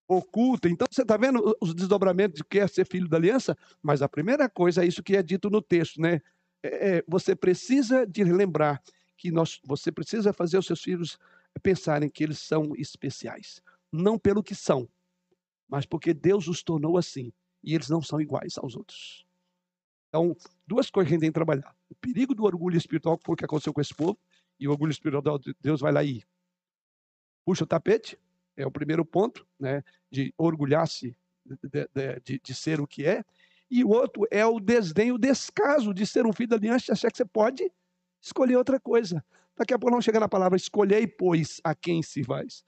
[0.08, 0.68] oculta.
[0.68, 3.56] Então você está vendo os desdobramentos de que é ser filho da aliança?
[3.82, 6.22] Mas a primeira coisa é isso que é dito no texto, né?
[6.62, 8.82] É, é, você precisa de lembrar
[9.16, 11.18] que nós, você precisa fazer os seus filhos
[11.62, 13.60] pensarem que eles são especiais,
[13.92, 14.88] não pelo que são,
[15.68, 17.32] mas porque Deus os tornou assim.
[17.62, 19.26] E eles não são iguais aos outros.
[20.08, 21.74] Então, duas coisas que a gente tem que trabalhar.
[21.90, 24.16] O perigo do orgulho espiritual, que foi o que aconteceu com esse povo,
[24.58, 26.22] e o orgulho espiritual de Deus vai lá e
[27.44, 28.16] puxa o tapete,
[28.58, 31.16] é o primeiro ponto, né, de orgulhar-se
[31.46, 31.88] de,
[32.24, 33.24] de, de, ser o que é.
[33.70, 36.92] E o outro é o desdém, o descaso de ser um filho da aliança e
[36.92, 37.70] achar que você pode
[38.20, 39.24] escolher outra coisa.
[39.56, 42.64] Daqui a pouco não chega na palavra escolhei, pois, a quem se vais.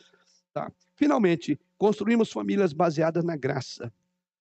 [0.53, 0.73] Tá.
[0.95, 3.93] Finalmente, construímos famílias baseadas na graça,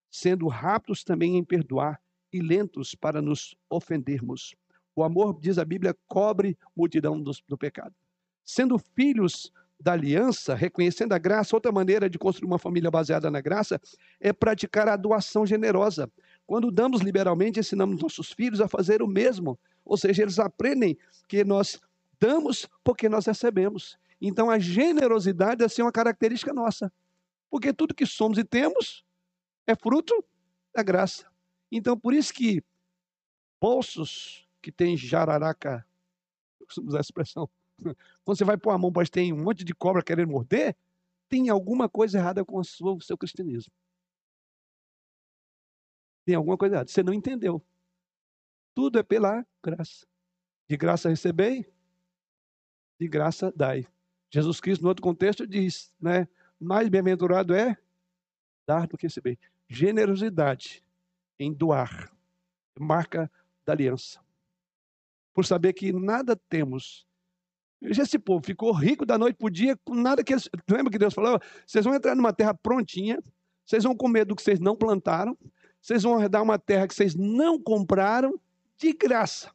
[0.10, 2.00] sendo rápidos também em perdoar
[2.32, 4.56] e lentos para nos ofendermos.
[4.96, 7.96] O amor, diz a Bíblia, cobre multidão do, do pecado.
[8.44, 13.39] Sendo filhos da aliança, reconhecendo a graça, outra maneira de construir uma família baseada na
[13.39, 13.80] graça
[14.20, 16.12] é praticar a doação generosa.
[16.46, 19.58] Quando damos liberalmente, ensinamos nossos filhos a fazer o mesmo.
[19.86, 21.80] Ou seja, eles aprendem que nós
[22.20, 23.98] damos porque nós recebemos.
[24.22, 26.92] Então a generosidade é ser uma característica nossa.
[27.50, 29.06] Porque tudo que somos e temos
[29.65, 30.13] é fruto
[30.76, 31.26] da graça.
[31.72, 32.62] Então por isso que
[33.62, 35.86] bolsos que tem jararaca,
[36.76, 37.50] vamos usar essa expressão,
[38.24, 40.76] quando você vai pôr a mão, mas tem um monte de cobra querendo morder,
[41.28, 43.72] tem alguma coisa errada com o seu cristianismo.
[46.26, 46.89] Tem alguma coisa errada.
[46.89, 47.63] Você não entendeu.
[48.76, 50.08] Tudo é pela graça.
[50.68, 51.65] De graça recebei,
[53.00, 53.88] de graça dai.
[54.32, 56.28] Jesus Cristo, no outro contexto, diz, né?
[56.60, 57.78] Mais bem-aventurado é
[58.68, 59.39] dar do que receber.
[59.68, 60.84] Generosidade
[61.39, 62.13] em doar.
[62.80, 63.32] Marca
[63.65, 64.24] da aliança.
[65.34, 67.08] Por saber que nada temos
[67.82, 70.50] esse povo, ficou rico da noite para o dia, com nada que eles.
[70.70, 71.39] Lembra que Deus falou?
[71.65, 73.20] Vocês vão entrar numa terra prontinha,
[73.65, 75.38] vocês vão comer do que vocês não plantaram,
[75.82, 78.39] vocês vão herdar uma terra que vocês não compraram
[78.78, 79.52] de graça.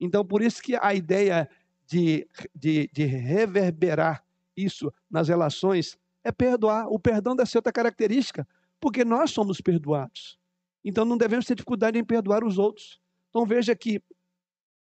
[0.00, 1.48] Então, por isso que a ideia
[1.86, 4.24] de, de, de reverberar
[4.56, 6.86] isso nas relações é perdoar.
[6.88, 8.46] O perdão deve ser outra característica,
[8.80, 10.38] porque nós somos perdoados.
[10.84, 13.00] Então, não devemos ter dificuldade em perdoar os outros.
[13.30, 14.02] Então, veja que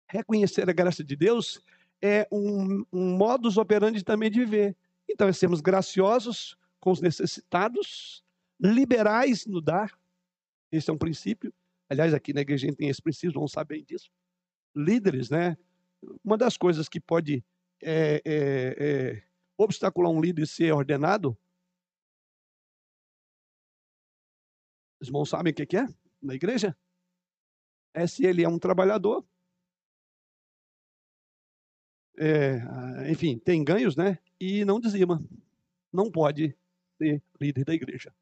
[0.09, 1.61] reconhecer a graça de Deus
[2.01, 4.75] é um, um modus operandi também de viver.
[5.09, 8.23] Então, é sermos graciosos com os necessitados,
[8.59, 9.97] liberais no dar.
[10.71, 11.53] Esse é um princípio.
[11.89, 14.11] Aliás, aqui na igreja a gente tem esse princípio, vamos saber disso.
[14.75, 15.57] Líderes, né?
[16.23, 17.43] Uma das coisas que pode
[17.81, 19.23] é, é, é,
[19.57, 21.37] obstacular um líder ser ordenado,
[24.99, 25.87] os irmãos sabem o que é
[26.21, 26.75] na igreja?
[27.93, 29.25] É se ele é um trabalhador
[32.17, 34.17] é, enfim, tem ganhos, né?
[34.39, 35.19] E não dizima.
[35.93, 36.55] Não pode
[36.97, 38.13] ser líder da igreja.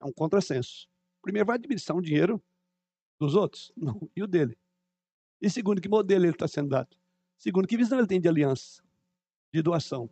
[0.00, 0.88] É um contrassenso.
[1.22, 2.42] Primeiro, vai administrar um dinheiro
[3.18, 3.72] dos outros?
[3.76, 4.08] Não.
[4.14, 4.58] E o dele?
[5.40, 6.96] E segundo, que modelo ele está sendo dado?
[7.38, 8.82] Segundo, que visão ele tem de aliança,
[9.52, 10.10] de doação?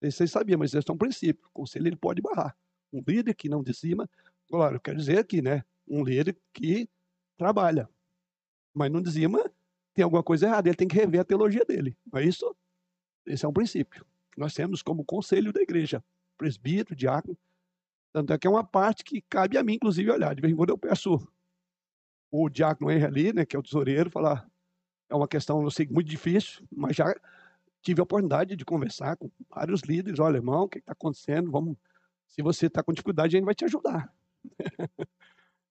[0.00, 1.46] Vocês sabiam, mas esse é um princípio.
[1.48, 2.56] O conselho ele pode barrar.
[2.92, 4.10] Um líder que não dizima,
[4.48, 5.64] claro, eu quero dizer aqui, né?
[5.86, 6.88] Um líder que
[7.36, 7.88] trabalha,
[8.74, 9.50] mas não dizima
[9.94, 11.96] tem alguma coisa errada, ele tem que rever a teologia dele.
[12.10, 12.54] Não é isso?
[13.26, 14.04] Esse é um princípio.
[14.36, 16.02] Nós temos como conselho da igreja,
[16.36, 17.36] presbítero, diácono.
[18.12, 20.34] Tanto é que é uma parte que cabe a mim, inclusive, olhar.
[20.34, 21.26] De vez em quando eu peço
[22.30, 24.48] o diácono Henry ali, né, que é o tesoureiro, falar.
[25.08, 27.14] É uma questão, eu sei, muito difícil, mas já
[27.82, 30.18] tive a oportunidade de conversar com vários líderes.
[30.18, 31.50] Olha, irmão, o que está acontecendo?
[31.50, 31.76] Vamos.
[32.26, 34.10] Se você está com dificuldade, a gente vai te ajudar.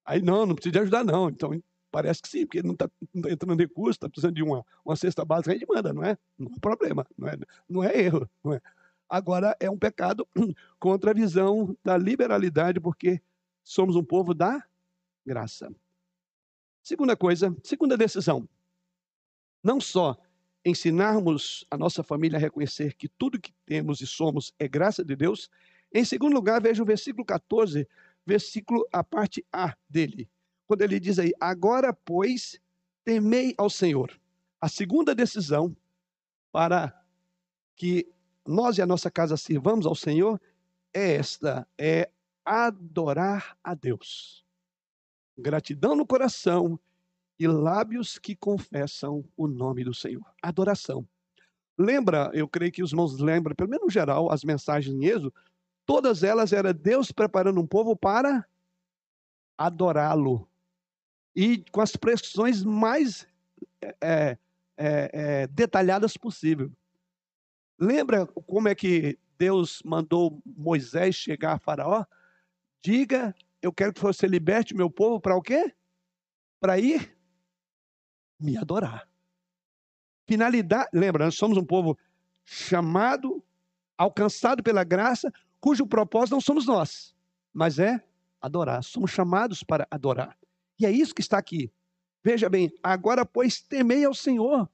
[0.06, 1.30] Aí, não, não precisa de ajudar, não.
[1.30, 1.60] Então,
[1.92, 5.26] Parece que sim, porque não está tá entrando recurso, está precisando de uma, uma cesta
[5.26, 6.18] básica, a gente manda, não é?
[6.40, 8.30] Não é problema, não é, não é erro.
[8.42, 8.62] Não é.
[9.10, 10.26] Agora, é um pecado
[10.80, 13.22] contra a visão da liberalidade, porque
[13.62, 14.66] somos um povo da
[15.26, 15.70] graça.
[16.82, 18.48] Segunda coisa, segunda decisão.
[19.62, 20.18] Não só
[20.64, 25.16] ensinarmos a nossa família a reconhecer que tudo que temos e somos é graça de
[25.16, 25.50] Deus.
[25.94, 27.86] Em segundo lugar, veja o versículo 14,
[28.26, 30.30] versículo a parte A dele
[30.72, 32.58] quando ele diz aí, agora, pois,
[33.04, 34.18] temei ao Senhor.
[34.62, 35.76] A segunda decisão
[36.50, 36.98] para
[37.76, 38.10] que
[38.48, 40.40] nós e a nossa casa sirvamos ao Senhor
[40.94, 42.10] é esta: é
[42.46, 44.46] adorar a Deus.
[45.38, 46.80] Gratidão no coração
[47.38, 50.24] e lábios que confessam o nome do Senhor.
[50.42, 51.06] Adoração.
[51.78, 55.34] Lembra, eu creio que os irmãos lembram, pelo menos no geral, as mensagens em Êxodo,
[55.86, 58.48] todas elas eram Deus preparando um povo para
[59.58, 60.50] adorá-lo
[61.36, 63.28] e com as pressões mais
[63.82, 64.38] é, é,
[64.78, 66.72] é, detalhadas possível.
[67.80, 72.06] Lembra como é que Deus mandou Moisés chegar a Faraó?
[72.84, 75.74] Diga, eu quero que você liberte meu povo para o quê?
[76.60, 77.18] Para ir
[78.40, 79.08] me adorar.
[80.28, 81.98] Finalidade, lembra, nós somos um povo
[82.44, 83.44] chamado,
[83.98, 87.16] alcançado pela graça, cujo propósito não somos nós,
[87.54, 88.04] mas é
[88.40, 88.84] adorar.
[88.84, 90.38] Somos chamados para adorar.
[90.82, 91.72] E é isso que está aqui.
[92.24, 94.68] Veja bem, agora, pois, temei ao Senhor.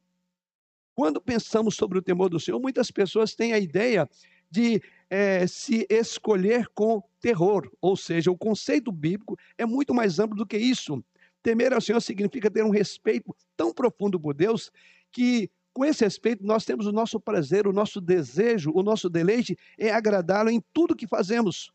[0.96, 4.10] Quando pensamos sobre o temor do Senhor, muitas pessoas têm a ideia
[4.50, 10.38] de é, se escolher com terror, ou seja, o conceito bíblico é muito mais amplo
[10.38, 11.04] do que isso.
[11.44, 14.72] Temer ao Senhor significa ter um respeito tão profundo por Deus
[15.12, 19.58] que, com esse respeito, nós temos o nosso prazer, o nosso desejo, o nosso deleite
[19.78, 21.70] é agradá-lo em tudo que fazemos.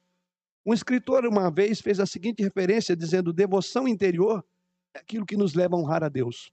[0.64, 4.44] Um escritor, uma vez, fez a seguinte referência, dizendo: devoção interior
[4.94, 6.53] é aquilo que nos leva a honrar a Deus.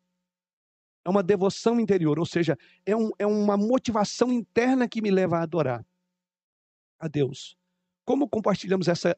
[1.06, 5.38] É uma devoção interior, ou seja, é, um, é uma motivação interna que me leva
[5.38, 5.86] a adorar
[7.00, 7.56] a Deus.
[8.06, 9.16] Como compartilhamos essa,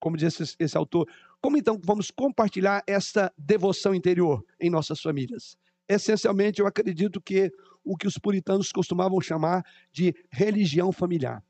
[0.00, 1.08] como diz esse, esse autor,
[1.40, 5.56] como então vamos compartilhar essa devoção interior em nossas famílias?
[5.88, 7.52] Essencialmente, eu acredito que
[7.84, 11.42] o que os puritanos costumavam chamar de religião familiar.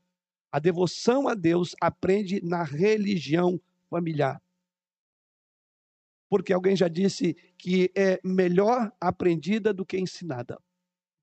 [0.51, 4.41] A devoção a Deus aprende na religião familiar.
[6.29, 10.59] Porque alguém já disse que é melhor aprendida do que ensinada.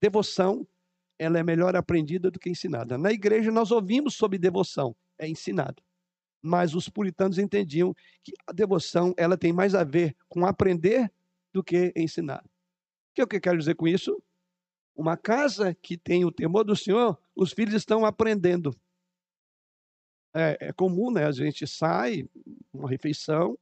[0.00, 0.66] Devoção
[1.18, 2.98] ela é melhor aprendida do que ensinada.
[2.98, 5.82] Na igreja nós ouvimos sobre devoção, é ensinado.
[6.42, 11.10] Mas os puritanos entendiam que a devoção ela tem mais a ver com aprender
[11.52, 12.44] do que ensinar.
[12.44, 14.22] O que eu quero dizer com isso?
[14.94, 18.74] Uma casa que tem o temor do Senhor, os filhos estão aprendendo.
[20.34, 21.26] É, é comum, né?
[21.26, 22.28] A gente sai,
[22.72, 23.58] uma refeição,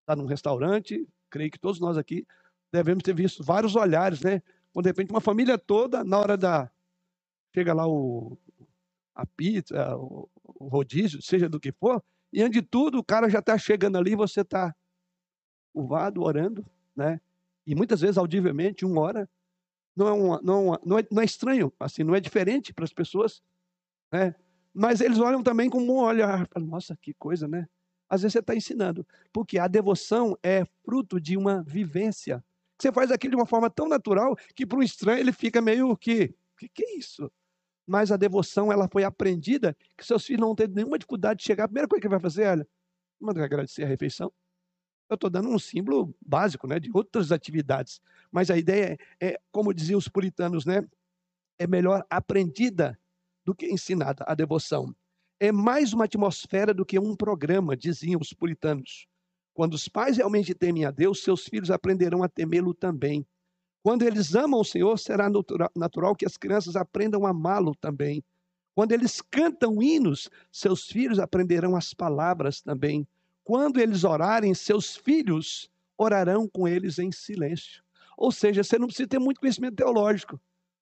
[0.00, 2.26] está num restaurante, creio que todos nós aqui
[2.72, 4.42] devemos ter visto vários olhares, né?
[4.72, 6.70] Quando de repente uma família toda, na hora da,
[7.54, 8.38] chega lá o,
[9.14, 13.28] a pizza, o, o rodízio, seja do que for, e antes de tudo, o cara
[13.30, 14.74] já está chegando ali, você está
[15.72, 17.20] curvado, orando, né?
[17.66, 19.28] E muitas vezes, audivelmente, uma hora,
[19.96, 22.84] não é, uma, não, é não, é, não é estranho, assim, não é diferente para
[22.84, 23.42] as pessoas,
[24.12, 24.34] né?
[24.76, 27.66] Mas eles olham também como um olhar, nossa, que coisa, né?
[28.08, 32.44] Às vezes você está ensinando, porque a devoção é fruto de uma vivência.
[32.78, 35.96] Você faz aquilo de uma forma tão natural que para um estranho ele fica meio
[35.96, 37.32] que, o que, que é isso?
[37.86, 41.64] mas a devoção ela foi aprendida que seus filhos não têm nenhuma dificuldade de chegar.
[41.64, 42.68] A primeira coisa que vai fazer, olha,
[43.20, 44.32] manda agradecer a refeição.
[45.08, 49.40] Eu estou dando um símbolo básico, né, de outras atividades, mas a ideia é, é,
[49.52, 50.84] como diziam os puritanos, né,
[51.60, 52.98] é melhor aprendida
[53.46, 54.92] do que ensinada a devoção.
[55.38, 59.06] É mais uma atmosfera do que um programa, diziam os puritanos.
[59.54, 63.24] Quando os pais realmente temem a Deus, seus filhos aprenderão a temê-lo também.
[63.84, 65.30] Quando eles amam o Senhor, será
[65.76, 68.22] natural que as crianças aprendam a amá-lo também.
[68.74, 73.06] Quando eles cantam hinos, seus filhos aprenderão as palavras também.
[73.44, 77.82] Quando eles orarem, seus filhos orarão com eles em silêncio.
[78.16, 80.40] Ou seja, você não precisa ter muito conhecimento teológico.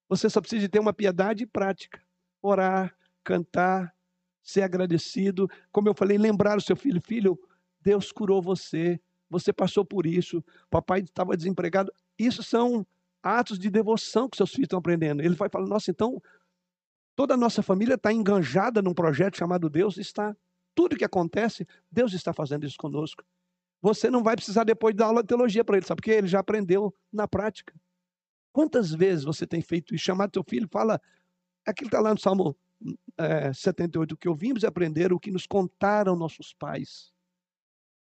[0.09, 2.01] Você só precisa ter uma piedade prática.
[2.47, 3.95] Orar, cantar,
[4.43, 5.49] ser agradecido.
[5.73, 7.39] Como eu falei, lembrar o seu filho: filho,
[7.81, 9.01] Deus curou você.
[9.31, 10.45] Você passou por isso.
[10.69, 11.93] Papai estava desempregado.
[12.19, 12.87] Isso são
[13.23, 15.23] atos de devoção que seus filhos estão aprendendo.
[15.23, 16.23] Ele vai falar: nossa, então
[17.17, 19.97] toda a nossa família está enganjada num projeto chamado Deus.
[19.97, 20.37] Está
[20.75, 23.25] tudo que acontece, Deus está fazendo isso conosco.
[23.81, 26.01] Você não vai precisar depois dar aula de teologia para ele, sabe?
[26.01, 27.75] Porque ele já aprendeu na prática.
[28.53, 30.05] Quantas vezes você tem feito isso?
[30.05, 31.01] Chamar teu filho, fala,
[31.67, 32.57] aquilo está lá no Salmo
[33.17, 37.13] é, 78, que ouvimos e aprenderam o que nos contaram nossos pais.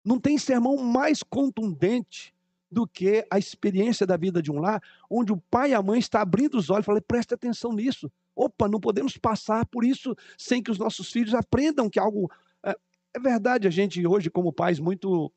[0.03, 2.33] Não tem sermão mais contundente
[2.71, 5.99] do que a experiência da vida de um lar, onde o pai e a mãe
[5.99, 8.09] estão abrindo os olhos e falam, presta atenção nisso.
[8.33, 12.31] Opa, não podemos passar por isso sem que os nossos filhos aprendam que algo.
[12.63, 12.75] É,
[13.13, 15.31] é verdade, a gente hoje, como pais, muito.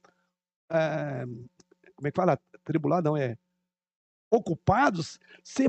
[0.70, 1.24] É,
[1.96, 2.38] como é que fala?
[2.64, 3.36] Tribulado, não é?
[4.30, 5.68] Ocupados, você,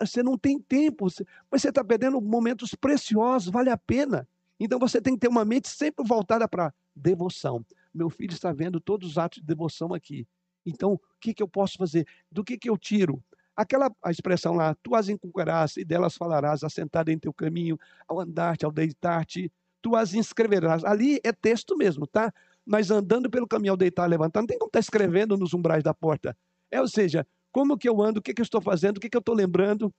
[0.00, 1.06] você não tem tempo,
[1.50, 4.28] mas você está perdendo momentos preciosos, vale a pena.
[4.58, 7.64] Então você tem que ter uma mente sempre voltada para devoção.
[7.92, 10.26] Meu filho está vendo todos os atos de devoção aqui.
[10.64, 12.06] Então, o que, que eu posso fazer?
[12.30, 13.22] Do que, que eu tiro?
[13.54, 18.20] Aquela a expressão lá, tu as encontrarás e delas falarás, assentado em teu caminho, ao
[18.20, 20.84] andar-te, ao deitar-te, tu as inscreverás.
[20.84, 22.32] Ali é texto mesmo, tá?
[22.66, 25.82] Mas andando pelo caminho ao deitar, levantar, não tem como estar tá escrevendo nos umbrais
[25.82, 26.36] da porta.
[26.70, 27.26] É, ou seja,
[27.56, 29.34] como que eu ando, o que, que eu estou fazendo, o que, que eu estou
[29.34, 29.90] lembrando.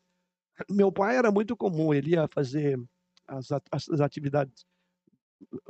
[0.70, 2.80] Meu pai era muito comum, ele ia fazer
[3.28, 4.64] as, as, atividades.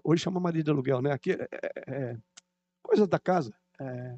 [0.03, 1.13] Hoje chama marido de aluguel, né?
[1.13, 2.17] Aqui é, é, é
[2.83, 3.55] coisa da casa.
[3.79, 4.15] É,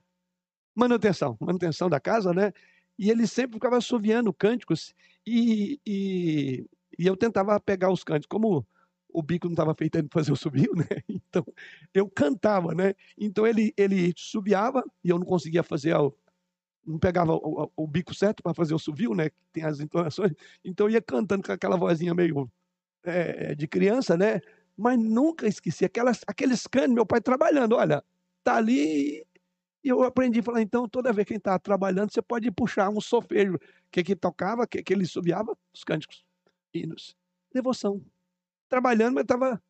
[0.73, 2.51] manutenção, manutenção da casa, né?
[2.97, 6.65] E ele sempre ficava assoviando cânticos e, e,
[6.97, 8.35] e eu tentava pegar os cânticos.
[8.35, 8.65] Como
[9.13, 11.03] o bico não estava feito para fazer o subir, né?
[11.07, 11.45] Então
[11.93, 12.95] eu cantava, né?
[13.15, 16.15] Então ele ele subiava e eu não conseguia fazer o,
[16.89, 19.29] não pegava o, o, bico certo para fazer o subir, né?
[19.53, 20.33] Tem as entonações.
[20.63, 22.51] Então ia cantando com aquela vozinha meio
[23.03, 24.41] é, de criança, né?
[24.79, 28.01] mas nunca esqueci aquelas, aqueles canos, meu pai trabalhando, olha,
[28.45, 29.25] tá ali.
[29.83, 32.89] E eu aprendi a falar, então, toda vez que ele está trabalhando, você pode puxar
[32.89, 33.55] um sofejo.
[33.55, 33.59] O
[33.91, 35.57] que que tocava, o que, que ele subiava?
[35.73, 36.25] Os cânticos,
[36.73, 37.15] hinos.
[37.53, 38.01] Devoção.
[38.69, 39.61] Trabalhando, mas estava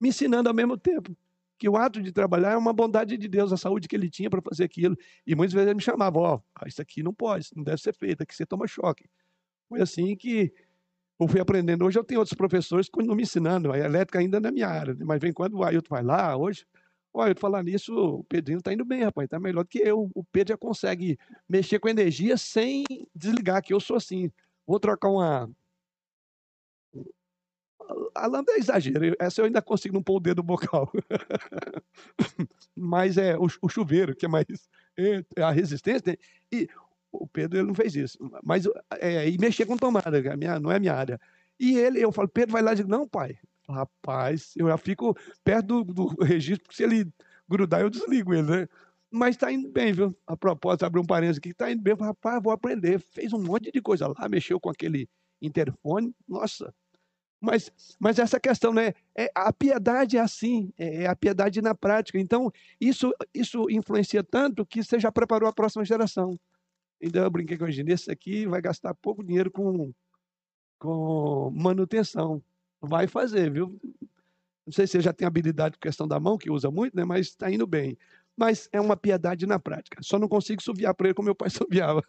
[0.00, 1.14] me ensinando ao mesmo tempo
[1.60, 4.30] que o ato de trabalhar é uma bondade de Deus, a saúde que ele tinha
[4.30, 4.96] para fazer aquilo.
[5.26, 7.94] E muitas vezes ele me chamava, ó, oh, isso aqui não pode, não deve ser
[7.94, 9.04] feito, aqui você toma choque.
[9.68, 10.50] Foi assim que
[11.20, 11.84] eu fui aprendendo.
[11.84, 14.68] Hoje eu tenho outros professores que não me ensinando, a elétrica ainda não é minha
[14.68, 15.04] área, né?
[15.04, 16.64] mas vem quando o Ailton vai lá, hoje,
[17.12, 20.10] o Ailton falar nisso, o Pedrinho está indo bem, rapaz, está melhor do que eu.
[20.14, 22.84] O Pedro já consegue mexer com energia sem
[23.14, 24.32] desligar, que eu sou assim.
[24.66, 25.50] Vou trocar uma,
[28.14, 30.90] a lâmpada é exagero, essa eu ainda consigo não pôr o dedo no bocal.
[32.76, 34.46] Mas é o, o, chuveiro, que é mais
[34.96, 36.18] é, a resistência.
[36.52, 36.68] E
[37.12, 38.18] o Pedro ele não fez isso.
[38.42, 38.64] Mas
[38.98, 41.20] é, e mexer com tomada, é minha, não é minha área.
[41.58, 43.38] E ele, eu falo, Pedro, vai lá e digo, não, pai.
[43.68, 47.08] Rapaz, eu já fico perto do, do registro, porque se ele
[47.48, 48.68] grudar, eu desligo ele, né?
[49.10, 50.16] Mas está indo bem, viu?
[50.26, 51.94] A propósito, abrir um parênteses aqui, está indo bem.
[51.94, 53.00] Rapaz, vou aprender.
[53.10, 55.08] Fez um monte de coisa lá, mexeu com aquele
[55.42, 56.14] interfone.
[56.28, 56.72] Nossa,
[57.40, 58.92] mas, mas essa questão, né?
[59.16, 62.18] É, a piedade é assim, é, é a piedade na prática.
[62.18, 66.38] Então, isso, isso influencia tanto que você já preparou a próxima geração.
[67.00, 69.90] Então, eu brinquei com a gente, esse aqui vai gastar pouco dinheiro com,
[70.78, 72.42] com manutenção.
[72.78, 73.80] Vai fazer, viu?
[74.66, 77.04] Não sei se você já tem habilidade com questão da mão, que usa muito, né?
[77.04, 77.96] Mas está indo bem.
[78.36, 79.98] Mas é uma piedade na prática.
[80.02, 82.02] Só não consigo subiar para ele como meu pai subiava.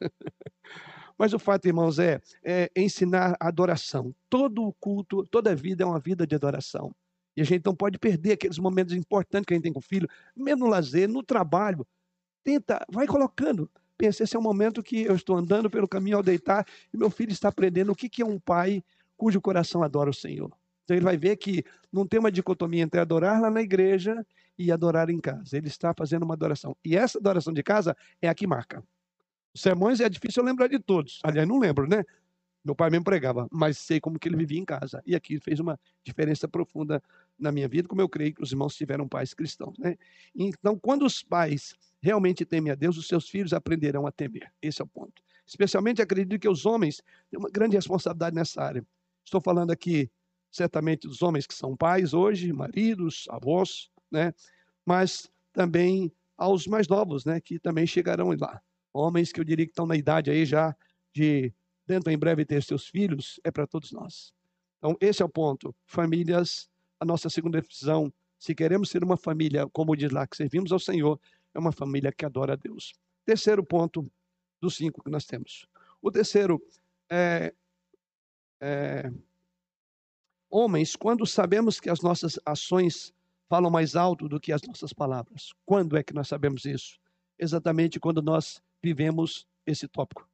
[1.22, 4.11] Mas o fato, irmãos, é, é ensinar adoração.
[4.28, 6.95] Todo o culto, toda a vida é uma vida de adoração.
[7.38, 9.84] E a gente não pode perder aqueles momentos importantes que a gente tem com o
[9.84, 11.86] filho, mesmo no lazer, no trabalho.
[12.43, 13.69] Tenta, vai colocando.
[13.95, 17.11] Pensa, esse é o momento que eu estou andando pelo caminho ao deitar e meu
[17.11, 18.84] filho está aprendendo o que é um pai
[19.15, 20.51] cujo coração adora o Senhor.
[20.86, 21.63] Então ele vai ver que
[21.93, 24.26] não tem uma dicotomia entre adorar lá na igreja
[24.57, 25.55] e adorar em casa.
[25.55, 26.76] Ele está fazendo uma adoração.
[26.84, 28.84] E essa adoração de casa é a que marca.
[29.54, 31.20] Os sermões é difícil lembrar de todos.
[31.24, 32.04] Aliás, não lembro, né?
[32.64, 35.02] Meu pai mesmo pregava, mas sei como que ele vivia em casa.
[35.06, 37.02] E aqui fez uma diferença profunda
[37.38, 39.97] na minha vida, como eu creio que os irmãos tiveram pais cristãos, né?
[40.36, 44.52] Então, quando os pais realmente temem a Deus, os seus filhos aprenderão a temer.
[44.62, 45.24] Esse é o ponto.
[45.45, 48.86] Especialmente acredito que os homens têm uma grande responsabilidade nessa área.
[49.26, 50.10] Estou falando aqui
[50.52, 54.34] certamente dos homens que são pais hoje, maridos, avós, né?
[54.86, 58.62] Mas também aos mais novos, né, que também chegarão lá
[58.94, 60.76] homens que eu diria que estão na idade aí já
[61.14, 61.54] de
[61.86, 64.34] dentro em breve ter seus filhos, é para todos nós.
[64.78, 65.76] Então, esse é o ponto.
[65.86, 66.70] Famílias,
[67.00, 70.80] a nossa segunda decisão, se queremos ser uma família, como diz lá, que servimos ao
[70.80, 71.20] Senhor,
[71.54, 72.94] é uma família que adora a Deus.
[73.26, 74.10] Terceiro ponto
[74.60, 75.68] dos cinco que nós temos.
[76.02, 76.62] O terceiro
[77.10, 77.54] é,
[78.60, 79.12] é
[80.50, 83.14] homens, quando sabemos que as nossas ações
[83.48, 85.54] falam mais alto do que as nossas palavras.
[85.66, 86.98] Quando é que nós sabemos isso?
[87.38, 90.27] Exatamente quando nós vivemos esse tópico.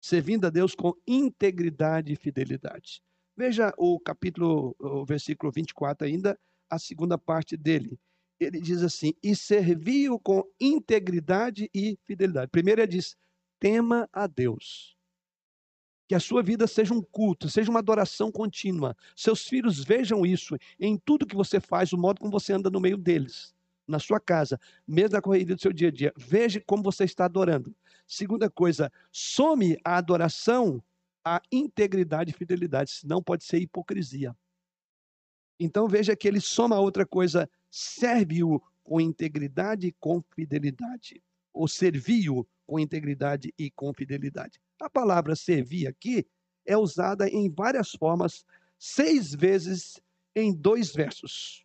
[0.00, 3.02] Servindo a Deus com integridade e fidelidade.
[3.36, 7.98] Veja o capítulo, o versículo 24 ainda, a segunda parte dele.
[8.38, 12.50] Ele diz assim: e serviu com integridade e fidelidade.
[12.50, 13.16] Primeiro ele diz:
[13.60, 14.96] tema a Deus.
[16.08, 18.96] Que a sua vida seja um culto, seja uma adoração contínua.
[19.16, 22.80] Seus filhos vejam isso em tudo que você faz, o modo como você anda no
[22.80, 23.54] meio deles
[23.86, 26.12] na sua casa, mesmo na corrida do seu dia a dia.
[26.16, 27.74] Veja como você está adorando.
[28.06, 30.82] Segunda coisa, some a adoração
[31.24, 34.36] à integridade e fidelidade, senão pode ser hipocrisia.
[35.58, 41.22] Então veja que ele soma outra coisa, serve-o com integridade e com fidelidade,
[41.52, 44.60] ou serviu com integridade e com fidelidade.
[44.80, 46.26] A palavra servir aqui
[46.66, 48.44] é usada em várias formas,
[48.78, 50.00] seis vezes
[50.34, 51.64] em dois versos.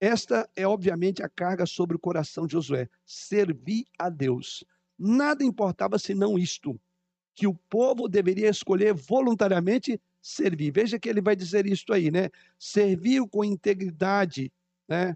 [0.00, 4.64] Esta é, obviamente, a carga sobre o coração de Josué: servir a Deus.
[4.98, 6.80] Nada importava senão isto,
[7.34, 10.72] que o povo deveria escolher voluntariamente servir.
[10.72, 12.30] Veja que ele vai dizer isso aí, né?
[12.58, 14.52] Serviu com integridade,
[14.88, 15.14] né?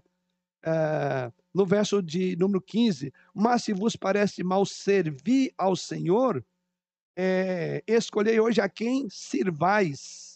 [0.63, 6.43] É, no verso de número 15, mas se vos parece mal servir ao Senhor,
[7.15, 10.34] é, escolhei hoje a quem sirvais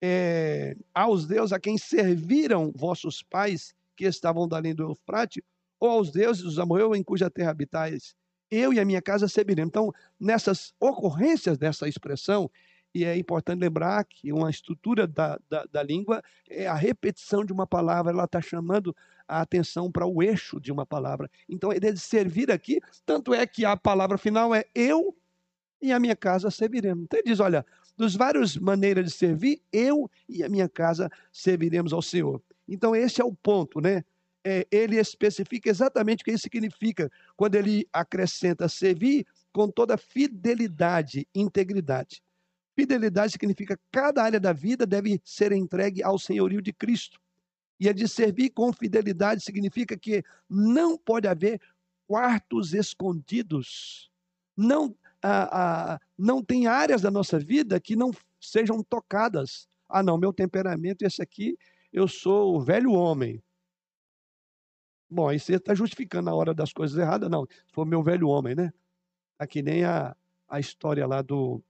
[0.00, 5.42] é, aos deuses a quem serviram vossos pais que estavam da do Eufrate,
[5.80, 8.14] ou aos deuses dos amorreus em cuja terra habitais,
[8.50, 9.68] eu e a minha casa serviremos.
[9.68, 12.50] Então, nessas ocorrências dessa expressão,
[12.94, 17.52] e é importante lembrar que uma estrutura da, da, da língua é a repetição de
[17.52, 18.96] uma palavra, ela está chamando
[19.28, 21.30] a atenção para o eixo de uma palavra.
[21.48, 25.14] Então, ele de servir aqui, tanto é que a palavra final é eu
[25.82, 27.04] e a minha casa serviremos.
[27.04, 27.66] Então, ele diz: olha,
[27.96, 32.42] dos vários maneiras de servir, eu e a minha casa serviremos ao Senhor.
[32.68, 34.04] Então, esse é o ponto, né?
[34.44, 41.26] É, ele especifica exatamente o que isso significa quando ele acrescenta servir com toda fidelidade,
[41.34, 42.22] integridade.
[42.76, 47.18] Fidelidade significa cada área da vida deve ser entregue ao senhorio de Cristo.
[47.80, 51.60] E a de servir com fidelidade significa que não pode haver
[52.06, 54.10] quartos escondidos.
[54.56, 58.10] Não, ah, ah, não tem áreas da nossa vida que não
[58.40, 59.68] sejam tocadas.
[59.88, 61.56] Ah, não, meu temperamento, esse aqui,
[61.92, 63.42] eu sou o velho homem.
[65.08, 67.30] Bom, aí você está justificando a hora das coisas erradas.
[67.30, 68.72] Não, foi meu velho homem, né?
[69.38, 70.16] Aqui nem a,
[70.48, 71.62] a história lá do.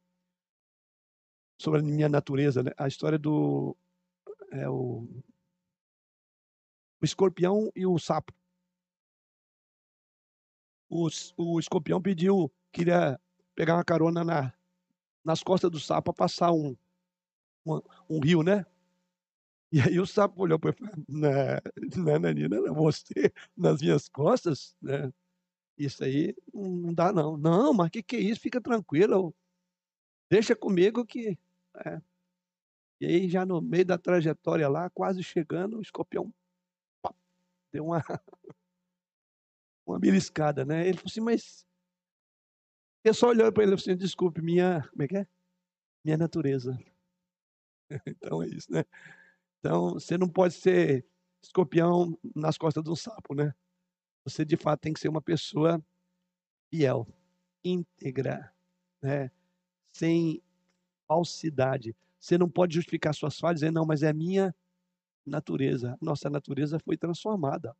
[1.59, 2.71] Sobre a minha natureza, né?
[2.79, 3.77] A história do.
[4.53, 5.07] É, o,
[7.01, 8.33] o escorpião e o sapo.
[10.89, 13.21] O, o escorpião pediu, queria
[13.57, 14.53] pegar uma carona na,
[15.25, 16.77] nas costas do sapo para passar um,
[17.67, 18.65] um, um, rio, né?
[19.73, 25.13] E aí o sapo olhou para falou, não, Nanina, não, você nas minhas costas, né?
[25.77, 27.37] Isso aí não dá não.
[27.37, 28.41] Não, mas que, que é isso?
[28.41, 29.35] Fica tranquilo.
[30.31, 31.39] Deixa comigo que...
[31.85, 32.01] É.
[33.01, 36.33] E aí já no meio da trajetória lá, quase chegando, o escorpião
[37.03, 37.15] pá,
[37.71, 38.03] deu uma,
[39.87, 40.89] uma beliscada, né?
[40.89, 41.66] Ele falou assim, mas
[43.09, 45.27] eu só olhou para ele e assim, desculpe, minha, como é que é?
[46.05, 46.79] Minha natureza.
[48.07, 48.85] Então é isso, né?
[49.61, 51.07] Então, você não pode ser
[51.41, 53.55] escorpião nas costas de um sapo, né?
[54.25, 55.81] Você, de fato, tem que ser uma pessoa
[56.69, 57.07] fiel,
[57.65, 58.53] íntegra,
[59.01, 59.31] né?
[59.97, 60.43] sem
[61.09, 61.97] falsidade.
[62.21, 64.55] Você não pode justificar suas falhas e dizer, não, mas é a minha
[65.25, 65.97] natureza.
[66.01, 67.75] Nossa natureza foi transformada.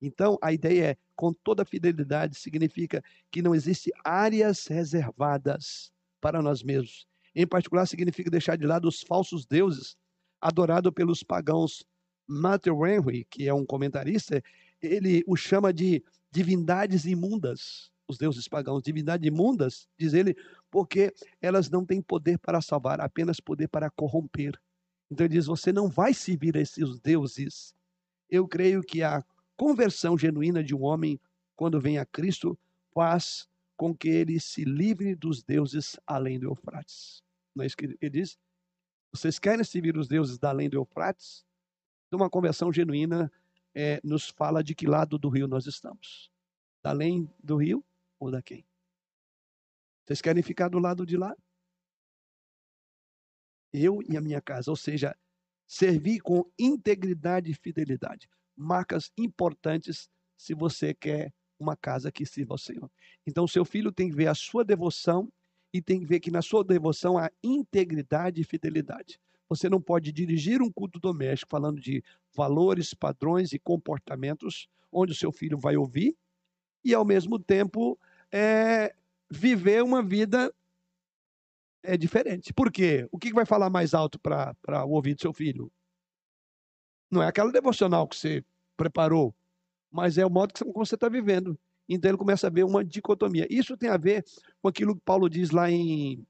[0.00, 6.62] Então, a ideia é, com toda fidelidade, significa que não existe áreas reservadas para nós
[6.62, 7.06] mesmos.
[7.34, 9.96] Em particular, significa deixar de lado os falsos deuses
[10.40, 11.84] adorados pelos pagãos.
[12.26, 14.42] Matthew Henry, que é um comentarista,
[14.80, 20.34] ele o chama de divindades imundas, os deuses pagãos, divindades imundas, diz ele,
[20.70, 24.58] porque elas não têm poder para salvar, apenas poder para corromper.
[25.10, 27.74] Então ele diz: você não vai servir a esses deuses.
[28.28, 29.24] Eu creio que a
[29.60, 31.20] conversão genuína de um homem,
[31.54, 32.58] quando vem a Cristo,
[32.94, 33.46] faz
[33.76, 37.22] com que ele se livre dos deuses além do Eufrates.
[37.54, 38.38] Não é isso que ele diz?
[39.12, 41.44] Vocês querem servir os deuses da além do Eufrates?
[42.06, 43.30] Então, uma conversão genuína
[43.74, 46.32] é, nos fala de que lado do rio nós estamos.
[46.82, 47.84] Da além do rio
[48.18, 48.64] ou da quem?
[50.06, 51.36] Vocês querem ficar do lado de lá?
[53.74, 55.14] Eu e a minha casa, ou seja,
[55.66, 58.26] servir com integridade e fidelidade
[58.60, 62.90] marcas importantes se você quer uma casa que sirva ao Senhor.
[63.26, 65.30] Então, seu filho tem que ver a sua devoção
[65.72, 69.20] e tem que ver que na sua devoção há integridade e fidelidade.
[69.48, 72.02] Você não pode dirigir um culto doméstico falando de
[72.34, 76.16] valores, padrões e comportamentos, onde o seu filho vai ouvir,
[76.84, 77.98] e ao mesmo tempo
[78.32, 78.94] é,
[79.30, 80.52] viver uma vida
[81.82, 82.52] é, diferente.
[82.52, 83.08] Por quê?
[83.10, 84.54] O que vai falar mais alto para
[84.86, 85.70] o ouvido do seu filho?
[87.10, 88.44] Não é aquela devocional que você
[88.76, 89.34] preparou,
[89.90, 91.58] mas é o modo que você está vivendo.
[91.88, 93.46] Então ele começa a ver uma dicotomia.
[93.50, 94.24] Isso tem a ver
[94.62, 96.24] com aquilo que Paulo diz lá em,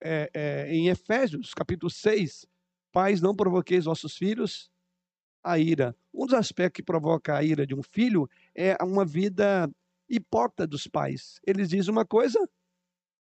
[0.00, 2.46] é, é, em Efésios, capítulo 6.
[2.90, 4.70] Pais, não provoqueis vossos filhos
[5.42, 5.94] a ira.
[6.14, 9.70] Um dos aspectos que provoca a ira de um filho é uma vida
[10.08, 11.40] hipócrita dos pais.
[11.46, 12.38] Eles dizem uma coisa,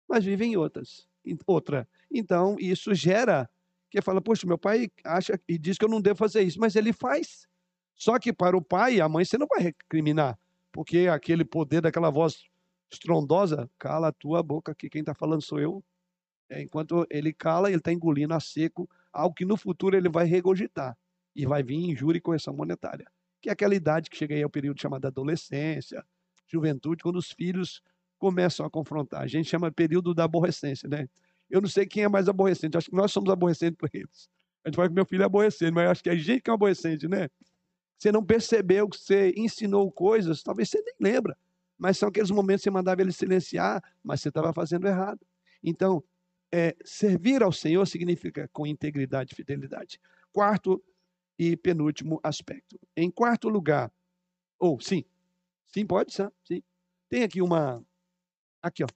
[0.09, 1.09] mas vivem outras,
[1.47, 1.89] outra.
[2.11, 3.49] Então, isso gera
[3.91, 6.77] que fala, poxa, meu pai acha e diz que eu não devo fazer isso, mas
[6.77, 7.47] ele faz.
[7.97, 10.39] Só que para o pai e a mãe você não vai recriminar,
[10.73, 12.45] porque aquele poder daquela voz
[12.91, 15.85] estrondosa, cala a tua boca, que quem está falando sou eu.
[16.49, 20.25] É, enquanto ele cala, ele está engolindo a seco algo que no futuro ele vai
[20.25, 20.97] regurgitar
[21.35, 23.07] e vai vir em júri e correção monetária,
[23.41, 26.05] que é aquela idade que chega aí ao período chamado adolescência,
[26.47, 27.83] juventude, quando os filhos
[28.19, 29.23] começam a confrontar.
[29.23, 31.09] A gente chama período da aborrecência, né?
[31.51, 32.77] Eu não sei quem é mais aborrecente.
[32.77, 34.29] Acho que nós somos aborrecentes por eles.
[34.65, 36.51] A gente fala que meu filho é aborrecente, mas acho que é a gente que
[36.51, 37.29] é aborrecente, né?
[37.99, 41.37] Você não percebeu que você ensinou coisas, talvez você nem lembra.
[41.79, 45.21] Mas são aqueles momentos que você mandava ele silenciar, mas você estava fazendo errado.
[45.63, 46.03] Então,
[46.53, 50.01] é, servir ao Senhor significa com integridade e fidelidade.
[50.33, 50.83] Quarto
[51.39, 52.79] e penúltimo aspecto.
[52.97, 53.91] Em quarto lugar,
[54.59, 55.05] ou oh, sim,
[55.69, 56.63] sim, pode sim.
[57.09, 57.83] Tem aqui uma,
[58.63, 58.87] aqui ó,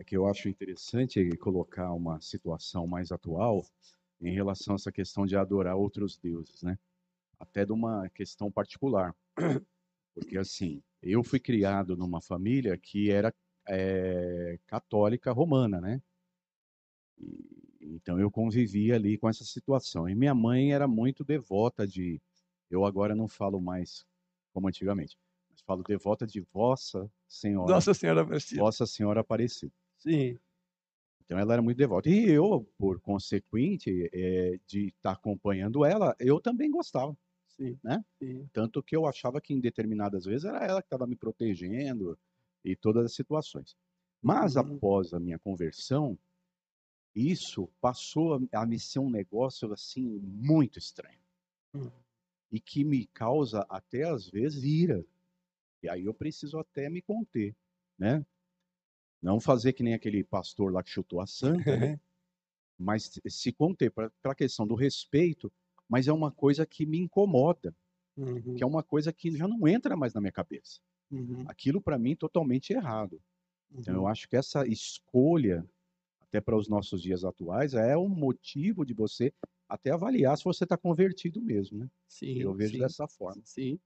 [0.00, 3.66] é que eu acho interessante colocar uma situação mais atual
[4.18, 6.78] em relação a essa questão de adorar outros deuses, né?
[7.38, 9.14] Até de uma questão particular.
[10.14, 13.32] Porque assim, eu fui criado numa família que era
[13.68, 16.02] é, católica romana, né?
[17.18, 20.08] E, então eu convivia ali com essa situação.
[20.08, 22.18] E minha mãe era muito devota de,
[22.70, 24.06] eu agora não falo mais
[24.54, 25.18] como antigamente,
[25.50, 27.70] mas falo devota de Vossa Senhora.
[27.70, 28.62] Nossa Senhora Aparecida.
[28.62, 29.72] Vossa Senhora Aparecida.
[30.00, 30.38] Sim.
[31.24, 32.08] Então ela era muito devota.
[32.08, 37.16] E eu, por consequente, é, de estar tá acompanhando ela, eu também gostava.
[37.46, 37.78] Sim.
[37.84, 38.04] Né?
[38.18, 38.48] Sim.
[38.52, 42.18] Tanto que eu achava que em determinadas vezes era ela que estava me protegendo
[42.64, 43.76] e todas as situações.
[44.20, 44.62] Mas uhum.
[44.62, 46.18] após a minha conversão,
[47.14, 51.20] isso passou a, me ser um negócio assim muito estranho.
[51.74, 51.90] Uhum.
[52.50, 55.04] E que me causa até às vezes ira.
[55.82, 57.54] E aí eu preciso até me conter,
[57.98, 58.24] né?
[59.22, 62.00] Não fazer que nem aquele pastor lá que chutou a santa, né?
[62.78, 65.52] mas se conter para a questão do respeito,
[65.88, 67.76] mas é uma coisa que me incomoda,
[68.16, 68.54] uhum.
[68.54, 70.80] que é uma coisa que já não entra mais na minha cabeça.
[71.10, 71.44] Uhum.
[71.46, 73.20] Aquilo para mim totalmente errado.
[73.70, 73.80] Uhum.
[73.80, 75.68] Então eu acho que essa escolha
[76.20, 79.34] até para os nossos dias atuais é um motivo de você
[79.68, 81.90] até avaliar se você está convertido mesmo, né?
[82.08, 83.42] Sim, eu vejo sim, dessa forma.
[83.44, 83.78] Sim,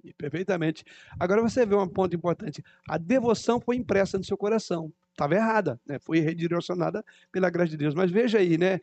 [0.00, 0.84] sim, perfeitamente.
[1.18, 4.92] Agora você vê um ponto importante: a devoção foi impressa no seu coração.
[5.10, 5.98] Estava errada, né?
[5.98, 7.94] Foi redirecionada pela graça de Deus.
[7.94, 8.80] Mas veja aí, né?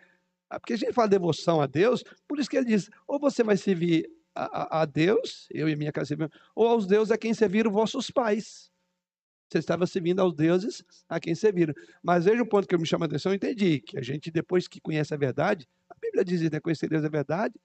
[0.50, 3.44] Ah, porque a gente fala devoção a Deus, por isso que ele diz: ou você
[3.44, 6.16] vai servir a, a, a Deus, eu e minha casa,
[6.56, 8.72] ou aos deuses a quem serviram vossos pais.
[9.50, 11.74] Você estava servindo aos deuses a quem serviram.
[12.04, 14.68] Mas veja o ponto que me chama a atenção, eu entendi que a gente, depois
[14.68, 17.56] que conhece a verdade, a Bíblia diz, né, conhecereis a verdade,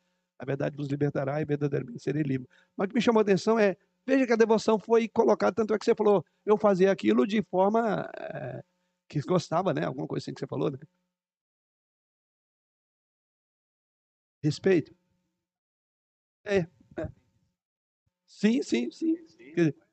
[0.42, 2.48] a verdade vos libertará e verdadeiramente serei livre.
[2.76, 5.72] Mas o que me chamou a atenção é, veja que a devoção foi colocada, tanto
[5.72, 8.62] é que você falou, eu fazia aquilo de forma é,
[9.08, 9.84] que gostava, né?
[9.86, 10.78] Alguma coisa assim que você falou, né?
[14.42, 14.92] Respeito.
[16.44, 16.58] É,
[16.96, 17.08] é.
[18.26, 19.16] Sim, sim, sim.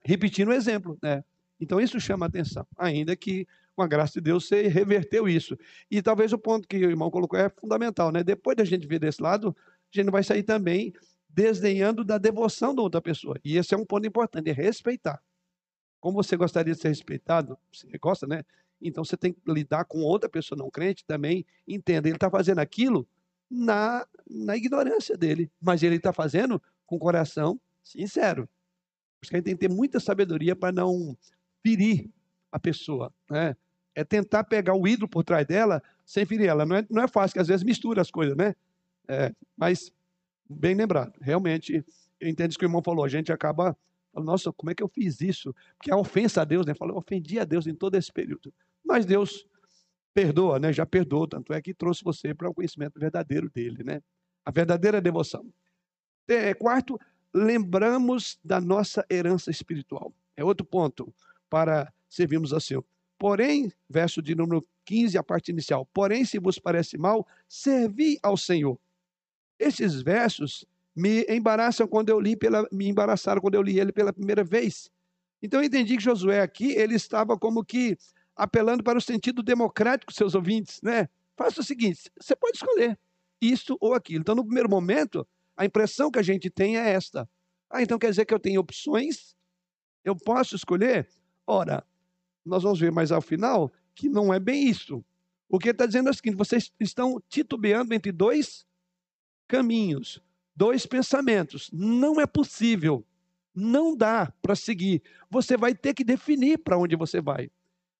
[0.03, 1.23] repetindo o exemplo, né?
[1.59, 3.45] Então isso chama atenção, ainda que
[3.75, 5.55] com a graça de Deus você reverteu isso.
[5.91, 8.23] E talvez o ponto que o irmão colocou é fundamental, né?
[8.23, 9.55] Depois da gente ver desse lado,
[9.93, 10.93] a gente não vai sair também
[11.29, 13.39] desdenhando da devoção da outra pessoa.
[13.43, 15.21] E esse é um ponto importante, é respeitar.
[15.99, 18.43] Como você gostaria de ser respeitado, você gosta, né?
[18.81, 22.59] Então você tem que lidar com outra pessoa não crente também, entenda, ele está fazendo
[22.59, 23.07] aquilo
[23.49, 28.47] na, na ignorância dele, mas ele está fazendo com o coração sincero.
[29.19, 31.17] Por isso que a gente tem que ter muita sabedoria para não
[31.61, 32.09] ferir
[32.51, 33.13] a pessoa.
[33.29, 33.55] Né?
[33.93, 36.65] É tentar pegar o ídolo por trás dela sem ferir ela.
[36.65, 38.55] Não é, não é fácil, que às vezes mistura as coisas, né?
[39.09, 39.91] É, mas,
[40.47, 41.83] bem lembrado, realmente,
[42.19, 43.75] eu entendo isso que o irmão falou, a gente acaba
[44.13, 45.53] falando, nossa, como é que eu fiz isso?
[45.77, 46.75] Porque a ofensa a Deus, né?
[46.75, 48.53] Falou, eu ofendi a Deus em todo esse período.
[48.85, 49.47] Mas Deus
[50.13, 50.71] perdoa, né?
[50.71, 54.01] Já perdoou, tanto é que trouxe você para o conhecimento verdadeiro dele, né?
[54.45, 55.45] A verdadeira devoção.
[56.59, 56.99] Quarto,
[57.33, 60.13] lembramos da nossa herança espiritual.
[60.37, 61.11] É outro ponto
[61.49, 62.85] para servirmos Senhor.
[63.17, 65.87] Porém, verso de número 15, a parte inicial.
[65.93, 68.79] Porém, se vos parece mal, servi ao Senhor.
[69.59, 74.13] Esses versos me embaraçam quando eu li pela, me embaraçaram quando eu li ele pela
[74.13, 74.89] primeira vez.
[75.41, 77.97] Então eu entendi que Josué aqui, ele estava como que
[78.35, 81.09] apelando para o sentido democrático seus ouvintes, né?
[81.35, 82.97] Faça o seguinte, você pode escolher
[83.41, 84.21] isso ou aquilo.
[84.21, 87.29] Então, no primeiro momento, a impressão que a gente tem é esta.
[87.69, 89.35] Ah, então quer dizer que eu tenho opções?
[90.03, 91.07] Eu posso escolher?
[91.45, 91.85] Ora,
[92.45, 95.03] nós vamos ver mais ao final que não é bem isso.
[95.47, 98.65] O que ele está dizendo é o seguinte: vocês estão titubeando entre dois
[99.49, 100.21] caminhos,
[100.55, 101.69] dois pensamentos.
[101.73, 103.05] Não é possível,
[103.53, 105.03] não dá para seguir.
[105.29, 107.51] Você vai ter que definir para onde você vai.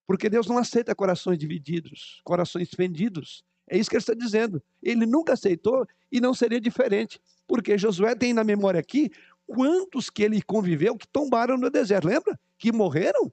[0.06, 3.44] Porque Deus não aceita corações divididos, corações fendidos.
[3.68, 4.62] É isso que ele está dizendo.
[4.82, 7.20] Ele nunca aceitou e não seria diferente.
[7.46, 9.10] Porque Josué tem na memória aqui
[9.46, 12.08] quantos que ele conviveu que tombaram no deserto.
[12.08, 12.40] Lembra?
[12.58, 13.30] Que morreram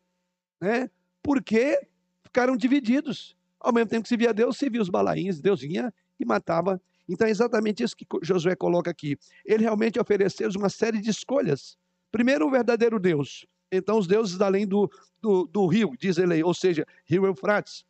[0.60, 0.90] né?
[1.22, 1.80] Porque
[2.24, 3.36] ficaram divididos.
[3.60, 6.82] Ao mesmo tempo que se via Deus, se via os balaíns, Deus vinha e matava.
[7.08, 9.18] Então é exatamente isso que Josué coloca aqui.
[9.46, 11.78] Ele realmente ofereceu uma série de escolhas.
[12.12, 13.46] Primeiro, o verdadeiro Deus.
[13.72, 14.90] Então, os deuses além do,
[15.22, 17.86] do, do rio, diz ele aí, ou seja, rio Eufrates.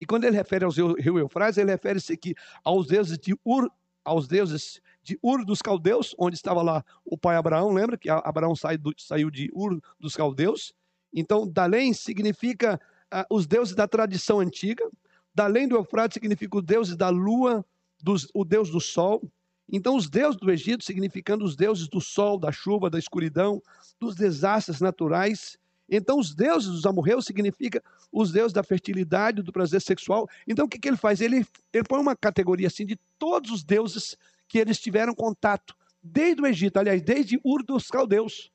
[0.00, 3.68] E quando ele refere ao rio Eufrates, ele refere-se aqui aos deuses de Ur,
[4.04, 8.54] aos deuses de Ur dos caldeus, onde estava lá o pai Abraão, lembra que Abraão
[8.54, 10.72] saiu, saiu de Ur dos caldeus,
[11.12, 14.88] então, Dalém significa ah, os deuses da tradição antiga.
[15.34, 17.64] Dalém do Eufrates significa os deuses da lua,
[18.02, 19.22] dos, o deus do sol.
[19.70, 23.62] Então, os deuses do Egito significando os deuses do sol, da chuva, da escuridão,
[24.00, 25.58] dos desastres naturais.
[25.88, 30.28] Então, os deuses dos amorreus significa os deuses da fertilidade, do prazer sexual.
[30.46, 31.20] Então, o que, que ele faz?
[31.20, 36.40] Ele, ele põe uma categoria assim de todos os deuses que eles tiveram contato, desde
[36.40, 38.50] o Egito, aliás, desde Ur dos caldeus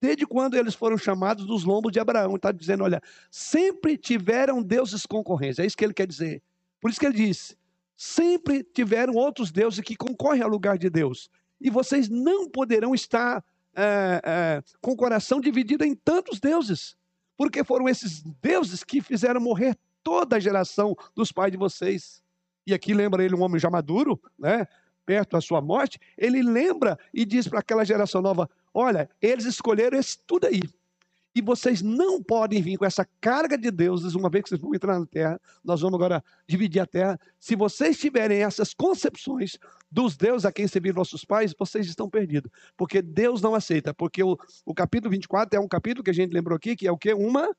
[0.00, 2.36] Desde quando eles foram chamados dos lombos de Abraão.
[2.36, 5.58] Está dizendo, olha, sempre tiveram deuses concorrentes.
[5.58, 6.40] É isso que ele quer dizer.
[6.80, 7.56] Por isso que ele diz:
[7.98, 11.28] sempre tiveram outros deuses que concorrem ao lugar de Deus.
[11.60, 13.44] E vocês não poderão estar
[13.74, 16.96] é, é, com o coração dividido em tantos deuses.
[17.36, 22.22] Porque foram esses deuses que fizeram morrer toda a geração dos pais de vocês.
[22.64, 24.68] E aqui lembra ele um homem já maduro, né?
[25.04, 29.98] perto da sua morte, ele lembra e diz para aquela geração nova: Olha, eles escolheram
[29.98, 30.62] esse tudo aí.
[31.34, 34.74] E vocês não podem vir com essa carga de deuses, uma vez que vocês vão
[34.74, 37.20] entrar na terra, nós vamos agora dividir a terra.
[37.38, 39.58] Se vocês tiverem essas concepções
[39.90, 42.50] dos deuses a quem serviram nossos pais, vocês estão perdidos.
[42.76, 43.94] Porque Deus não aceita.
[43.94, 46.92] Porque o, o capítulo 24 é um capítulo que a gente lembrou aqui, que é
[46.92, 47.12] o que?
[47.12, 47.54] Uma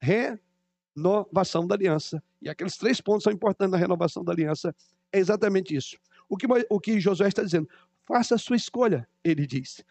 [0.00, 2.22] renovação da aliança.
[2.42, 4.74] E aqueles três pontos são importantes na renovação da aliança.
[5.12, 5.96] É exatamente isso.
[6.28, 7.68] O que, o que Josué está dizendo?
[8.06, 9.82] Faça a sua escolha, ele diz.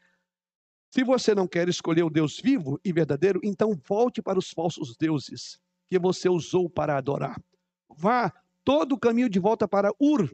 [0.94, 4.96] Se você não quer escolher o Deus vivo e verdadeiro, então volte para os falsos
[4.96, 7.42] deuses que você usou para adorar.
[7.90, 8.32] Vá
[8.64, 10.32] todo o caminho de volta para Ur.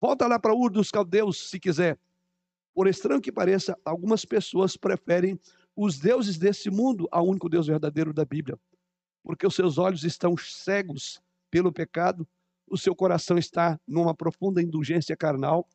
[0.00, 1.98] Volta lá para Ur dos caldeus, se quiser.
[2.72, 5.40] Por estranho que pareça, algumas pessoas preferem
[5.74, 8.56] os deuses desse mundo ao único Deus verdadeiro da Bíblia,
[9.24, 11.20] porque os seus olhos estão cegos
[11.50, 12.24] pelo pecado
[12.68, 15.68] o seu coração está numa profunda indulgência carnal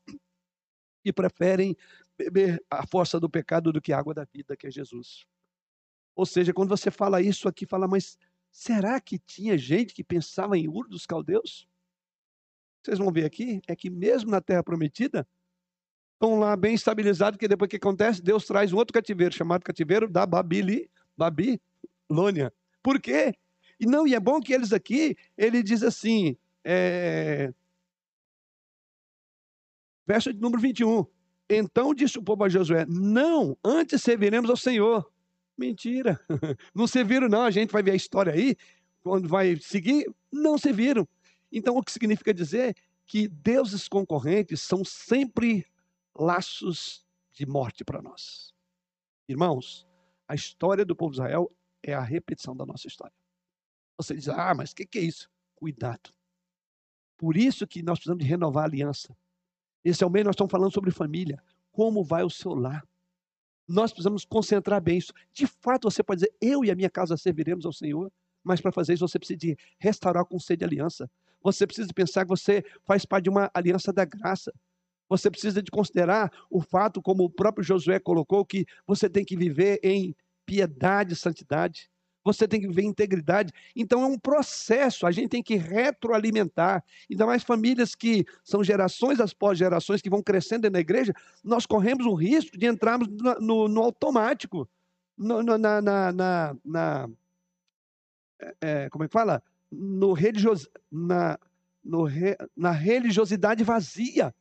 [1.03, 1.75] e preferem
[2.19, 5.25] beber a força do pecado do que a água da vida, que é Jesus.
[6.15, 8.17] Ou seja, quando você fala isso aqui, fala, mas
[8.51, 11.67] será que tinha gente que pensava em Ur dos caldeus?
[12.83, 15.25] Vocês vão ver aqui, é que mesmo na terra prometida,
[16.13, 18.21] estão lá bem estabilizados, que depois que acontece?
[18.21, 22.53] Deus traz um outro cativeiro, chamado cativeiro da Babili, Babilônia.
[22.83, 23.33] Por quê?
[23.79, 27.53] E não, e é bom que eles aqui, ele diz assim, é...
[30.05, 31.05] Verso de número 21.
[31.49, 35.09] Então disse o povo a Josué: Não, antes serviremos ao Senhor.
[35.57, 36.19] Mentira.
[36.73, 37.41] Não serviram, não.
[37.41, 38.55] A gente vai ver a história aí,
[39.03, 41.05] quando vai seguir, não serviram.
[41.51, 45.65] Então, o que significa dizer que deuses concorrentes são sempre
[46.15, 48.53] laços de morte para nós.
[49.27, 49.85] Irmãos,
[50.27, 51.51] a história do povo de Israel
[51.83, 53.15] é a repetição da nossa história.
[53.97, 55.29] Você diz, ah, mas o que, que é isso?
[55.55, 56.13] Cuidado.
[57.17, 59.17] Por isso que nós precisamos de renovar a aliança.
[59.83, 61.41] Esse é o meio, nós estamos falando sobre família.
[61.71, 62.83] Como vai o seu lar?
[63.67, 65.13] Nós precisamos concentrar bem isso.
[65.31, 68.11] De fato, você pode dizer, eu e a minha casa serviremos ao Senhor,
[68.43, 71.09] mas para fazer isso você precisa de restaurar o conceito de aliança.
[71.41, 74.51] Você precisa pensar que você faz parte de uma aliança da graça.
[75.07, 79.37] Você precisa de considerar o fato, como o próprio Josué colocou, que você tem que
[79.37, 80.15] viver em
[80.45, 81.89] piedade e santidade
[82.23, 83.51] você tem que viver integridade.
[83.75, 86.83] Então é um processo, a gente tem que retroalimentar.
[87.09, 91.13] Ainda mais famílias que são gerações após gerações que vão crescendo na igreja,
[91.43, 94.67] nós corremos o risco de entrarmos no, no, no automático,
[95.17, 97.09] no, na, na, na, na
[98.39, 99.43] é, é, como é que fala?
[99.71, 101.37] No religios, na,
[101.83, 104.33] no re, na religiosidade vazia.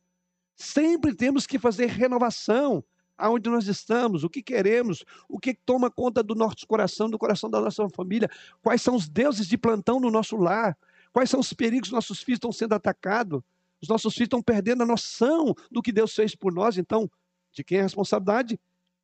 [0.54, 2.82] Sempre temos que fazer renovação,
[3.18, 7.50] aonde nós estamos, o que queremos, o que toma conta do nosso coração, do coração
[7.50, 8.30] da nossa família,
[8.62, 10.78] quais são os deuses de plantão no nosso lar,
[11.12, 13.42] quais são os perigos que nossos filhos estão sendo atacados,
[13.82, 17.10] os nossos filhos estão perdendo a noção do que Deus fez por nós, então,
[17.52, 18.58] de quem é a responsabilidade?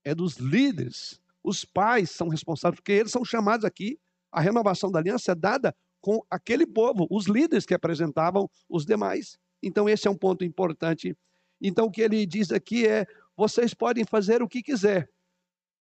[0.04, 1.20] É dos líderes.
[1.42, 3.98] Os pais são responsáveis, porque eles são chamados aqui.
[4.30, 9.38] A renovação da aliança é dada com aquele povo, os líderes que apresentavam os demais.
[9.62, 11.16] Então, esse é um ponto importante.
[11.60, 13.06] Então, o que ele diz aqui é:
[13.36, 15.10] vocês podem fazer o que quiser,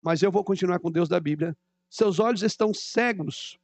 [0.01, 1.57] mas eu vou continuar com Deus da Bíblia.
[1.89, 3.59] Seus olhos estão cegos,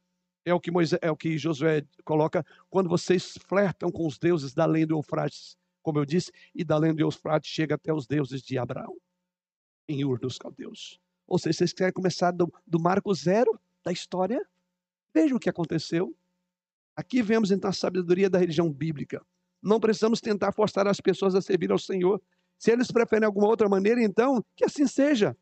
[0.45, 4.53] é o que, Moisés, é o que Josué coloca, quando vocês flertam com os deuses
[4.53, 8.05] da além do Eufrates, como eu disse, e da além do Eufrates chega até os
[8.07, 8.95] deuses de Abraão,
[9.87, 10.99] em Ur dos Caldeus.
[11.27, 14.43] Ou seja, vocês querem começar do, do marco zero da história?
[15.13, 16.15] Vejam o que aconteceu.
[16.95, 19.25] Aqui vemos então a sabedoria da religião bíblica.
[19.61, 22.21] Não precisamos tentar forçar as pessoas a servir ao Senhor.
[22.59, 25.35] Se eles preferem alguma outra maneira, então, que assim seja.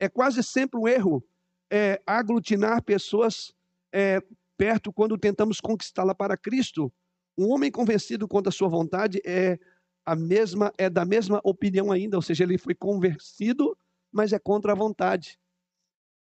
[0.00, 1.22] É quase sempre um erro
[1.70, 3.54] é, aglutinar pessoas
[3.92, 4.22] é,
[4.56, 6.90] perto quando tentamos conquistá-la para Cristo.
[7.36, 9.58] Um homem convencido contra a sua vontade é
[10.06, 13.76] a mesma é da mesma opinião ainda, ou seja, ele foi convencido,
[14.10, 15.38] mas é contra a vontade.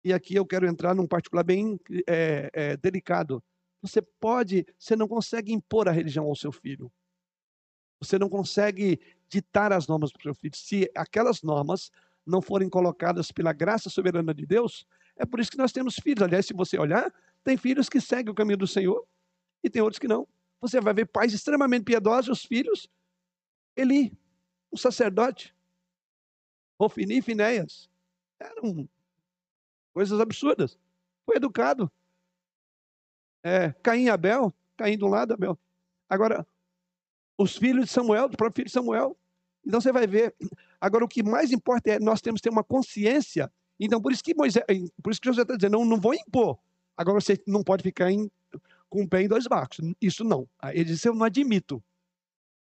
[0.04, 3.44] E aqui eu quero entrar num particular bem é, é, delicado.
[3.82, 6.92] Você pode, você não consegue impor a religião ao seu filho.
[8.04, 9.00] Você não consegue
[9.30, 10.56] ditar as normas para o seu filho.
[10.56, 11.92] Se aquelas normas
[12.26, 14.86] não forem colocadas pela graça soberana de Deus,
[15.16, 16.22] é por isso que nós temos filhos.
[16.22, 19.06] Aliás, se você olhar, tem filhos que seguem o caminho do Senhor
[19.64, 20.28] e tem outros que não.
[20.62, 22.90] Você vai ver pais extremamente piedosos, os filhos.
[23.76, 24.18] Eli,
[24.72, 25.56] um sacerdote.
[26.78, 27.90] Ofini e Finéias.
[28.40, 28.88] Eram
[29.94, 30.78] Coisas absurdas.
[31.26, 31.92] Foi educado.
[33.44, 35.58] É, Caim e Abel, Caim de um lado, Abel.
[36.10, 36.48] Agora,
[37.38, 39.18] os filhos de Samuel, do próprio filho de Samuel.
[39.66, 40.36] Então você vai ver.
[40.80, 43.52] Agora, o que mais importa é nós temos que ter uma consciência.
[43.80, 44.64] Então, por isso que Moisés,
[45.02, 46.58] por isso que José está dizendo, não, não vou impor.
[46.96, 48.30] Agora você não pode ficar em,
[48.90, 49.80] com o pé em dois barcos.
[50.02, 50.48] Isso não.
[50.72, 51.84] Ele disse, eu não admito.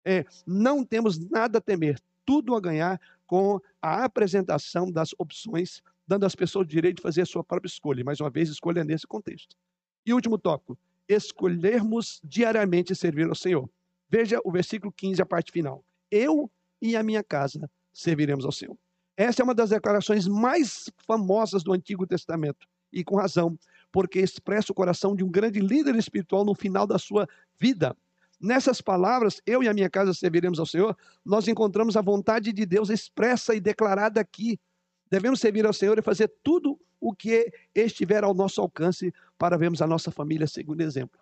[0.04, 6.26] É, não temos nada a temer, tudo a ganhar com a apresentação das opções, dando
[6.26, 8.04] às pessoas o direito de fazer a sua própria escolha.
[8.04, 9.56] Mais uma vez, escolha nesse contexto.
[10.04, 10.76] E último tópico:
[11.08, 13.68] escolhermos diariamente servir ao Senhor.
[14.12, 15.82] Veja o versículo 15, a parte final.
[16.10, 16.50] Eu
[16.82, 18.76] e a minha casa serviremos ao Senhor.
[19.16, 23.58] Essa é uma das declarações mais famosas do Antigo Testamento, e com razão,
[23.90, 27.26] porque expressa o coração de um grande líder espiritual no final da sua
[27.58, 27.96] vida.
[28.38, 30.94] Nessas palavras, eu e a minha casa serviremos ao Senhor,
[31.24, 34.60] nós encontramos a vontade de Deus expressa e declarada aqui.
[35.10, 39.80] Devemos servir ao Senhor e fazer tudo o que estiver ao nosso alcance para vermos
[39.80, 41.18] a nossa família segundo exemplo.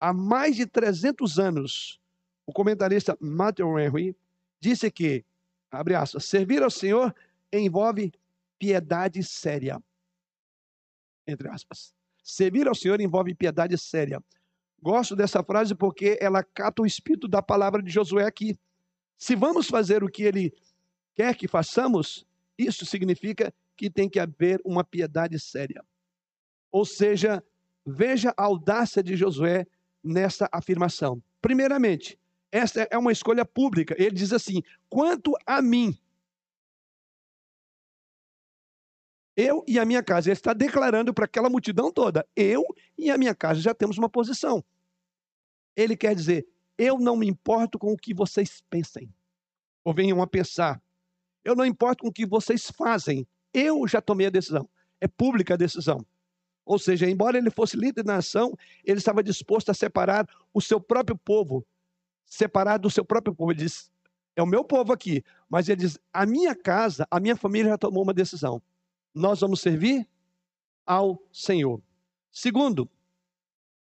[0.00, 2.00] Há mais de 300 anos,
[2.46, 4.16] o comentarista Matthew Henry
[4.60, 5.24] disse que,
[5.70, 7.14] abre aspas, servir ao Senhor
[7.52, 8.12] envolve
[8.58, 9.82] piedade séria.
[11.26, 11.94] Entre aspas.
[12.22, 14.22] Servir ao Senhor envolve piedade séria.
[14.80, 18.58] Gosto dessa frase porque ela cata o espírito da palavra de Josué aqui.
[19.18, 20.52] Se vamos fazer o que ele
[21.14, 22.26] quer que façamos,
[22.58, 25.84] isso significa que tem que haver uma piedade séria.
[26.70, 27.42] Ou seja,
[27.84, 29.66] veja a audácia de Josué
[30.02, 31.22] nessa afirmação.
[31.40, 32.18] Primeiramente,
[32.54, 33.96] esta é uma escolha pública.
[33.98, 35.98] Ele diz assim: quanto a mim,
[39.36, 40.28] eu e a minha casa.
[40.28, 42.64] Ele está declarando para aquela multidão toda: eu
[42.96, 44.64] e a minha casa já temos uma posição.
[45.74, 46.46] Ele quer dizer:
[46.78, 49.12] eu não me importo com o que vocês pensem,
[49.82, 50.80] ou venham a pensar.
[51.44, 53.26] Eu não importo com o que vocês fazem.
[53.52, 54.70] Eu já tomei a decisão.
[55.00, 56.06] É pública a decisão.
[56.64, 60.80] Ou seja, embora ele fosse líder da nação, ele estava disposto a separar o seu
[60.80, 61.66] próprio povo,
[62.24, 63.52] separar do seu próprio povo.
[63.52, 63.90] Ele diz:
[64.36, 65.24] é o meu povo aqui.
[65.48, 68.62] Mas ele diz: a minha casa, a minha família já tomou uma decisão.
[69.14, 70.08] Nós vamos servir
[70.86, 71.80] ao Senhor.
[72.32, 72.88] Segundo,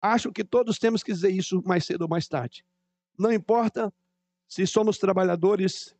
[0.03, 2.65] Acho que todos temos que dizer isso mais cedo ou mais tarde.
[3.17, 3.91] Não importa
[4.49, 5.95] se somos trabalhadores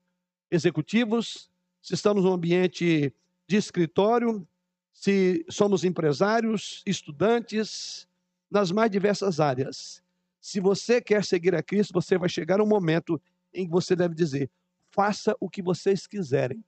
[0.51, 1.49] executivos,
[1.81, 3.13] se estamos no ambiente
[3.47, 4.45] de escritório,
[4.91, 8.05] se somos empresários, estudantes,
[8.51, 10.02] nas mais diversas áreas.
[10.43, 13.19] Se você quer seguir a Cristo, você vai chegar um momento
[13.53, 14.51] em que você deve dizer:
[14.91, 16.63] faça o que vocês quiserem.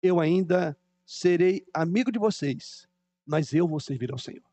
[0.00, 2.88] Eu ainda serei amigo de vocês
[3.26, 4.44] mas eu vou servir ao Senhor.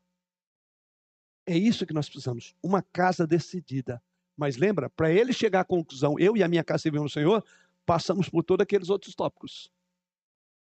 [1.46, 4.02] É isso que nós precisamos, uma casa decidida.
[4.36, 7.44] Mas lembra, para ele chegar à conclusão, eu e a minha casa servimos ao Senhor,
[7.86, 9.70] passamos por todos aqueles outros tópicos.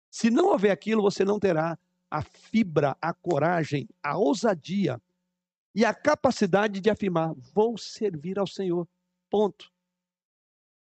[0.10, 1.80] Se não houver aquilo, você não terá
[2.12, 5.01] a fibra, a coragem, a ousadia
[5.74, 8.86] e a capacidade de afirmar: vou servir ao Senhor.
[9.30, 9.72] Ponto.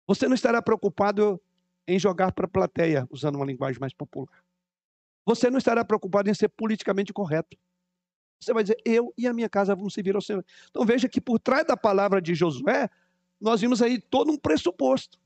[0.06, 1.40] Você não estará preocupado
[1.86, 4.28] em jogar para a plateia, usando uma linguagem mais popular.
[5.24, 7.58] Você não estará preocupado em ser politicamente correto.
[8.40, 10.44] Você vai dizer, eu e a minha casa vamos servir ao Senhor.
[10.70, 12.88] Então veja que por trás da palavra de Josué,
[13.40, 15.18] nós vimos aí todo um pressuposto.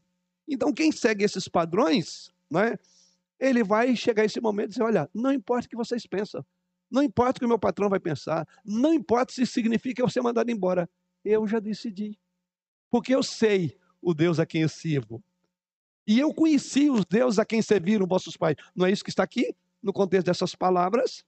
[0.49, 2.79] Então quem segue esses padrões, né,
[3.41, 6.45] ele vai chegar esse momento e dizer, olha, não importa o que vocês pensam,
[6.91, 10.21] não importa o que o meu patrão vai pensar, não importa se significa eu ser
[10.21, 10.89] mandado embora,
[11.25, 12.19] eu já decidi.
[12.91, 15.23] Porque eu sei o Deus a quem eu sirvo.
[16.07, 18.57] E eu conheci os deuses a quem serviram vossos pais.
[18.75, 19.55] Não é isso que está aqui?
[19.83, 21.25] no contexto dessas palavras.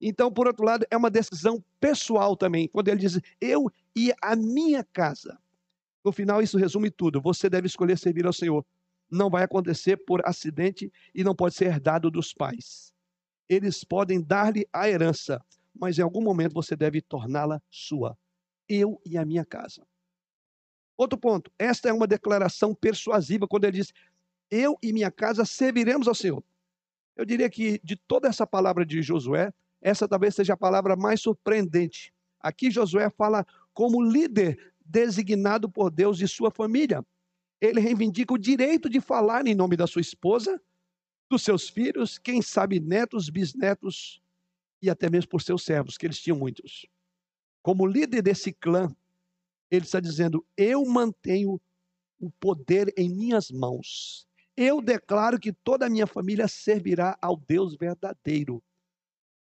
[0.00, 4.36] Então, por outro lado, é uma decisão pessoal também, quando ele diz eu e a
[4.36, 5.38] minha casa.
[6.04, 7.20] No final, isso resume tudo.
[7.20, 8.64] Você deve escolher servir ao Senhor.
[9.14, 12.92] Não vai acontecer por acidente e não pode ser herdado dos pais.
[13.48, 15.40] Eles podem dar-lhe a herança,
[15.72, 18.18] mas em algum momento você deve torná-la sua.
[18.68, 19.86] Eu e a minha casa.
[20.96, 23.92] Outro ponto, esta é uma declaração persuasiva quando ele diz:
[24.50, 26.42] Eu e minha casa serviremos ao Senhor.
[27.14, 31.20] Eu diria que de toda essa palavra de Josué, essa talvez seja a palavra mais
[31.20, 32.12] surpreendente.
[32.40, 37.04] Aqui Josué fala como líder designado por Deus de sua família.
[37.64, 40.60] Ele reivindica o direito de falar em nome da sua esposa,
[41.30, 44.22] dos seus filhos, quem sabe netos, bisnetos
[44.82, 46.86] e até mesmo por seus servos, que eles tinham muitos.
[47.62, 48.94] Como líder desse clã,
[49.70, 51.58] ele está dizendo: Eu mantenho
[52.20, 54.28] o poder em minhas mãos.
[54.54, 58.62] Eu declaro que toda a minha família servirá ao Deus verdadeiro.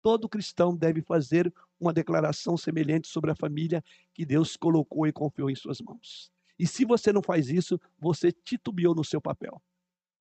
[0.01, 3.81] Todo cristão deve fazer uma declaração semelhante sobre a família
[4.13, 6.29] que Deus colocou e confiou em suas mãos.
[6.61, 9.59] E se você não faz isso, você titubeou no seu papel.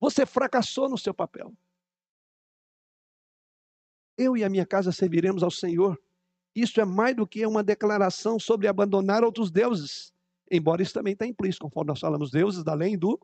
[0.00, 1.52] Você fracassou no seu papel.
[4.16, 6.00] Eu e a minha casa serviremos ao Senhor.
[6.54, 10.14] Isso é mais do que uma declaração sobre abandonar outros deuses,
[10.50, 13.20] embora isso também está implícito, conforme nós falamos, deuses da além do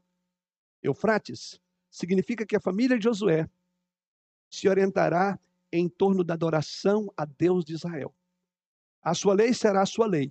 [0.83, 1.59] Eufrates.
[1.91, 3.49] Significa que a família de Josué
[4.51, 5.41] se orientará
[5.73, 8.15] em torno da adoração a Deus de Israel.
[9.01, 10.31] A sua lei será a sua lei.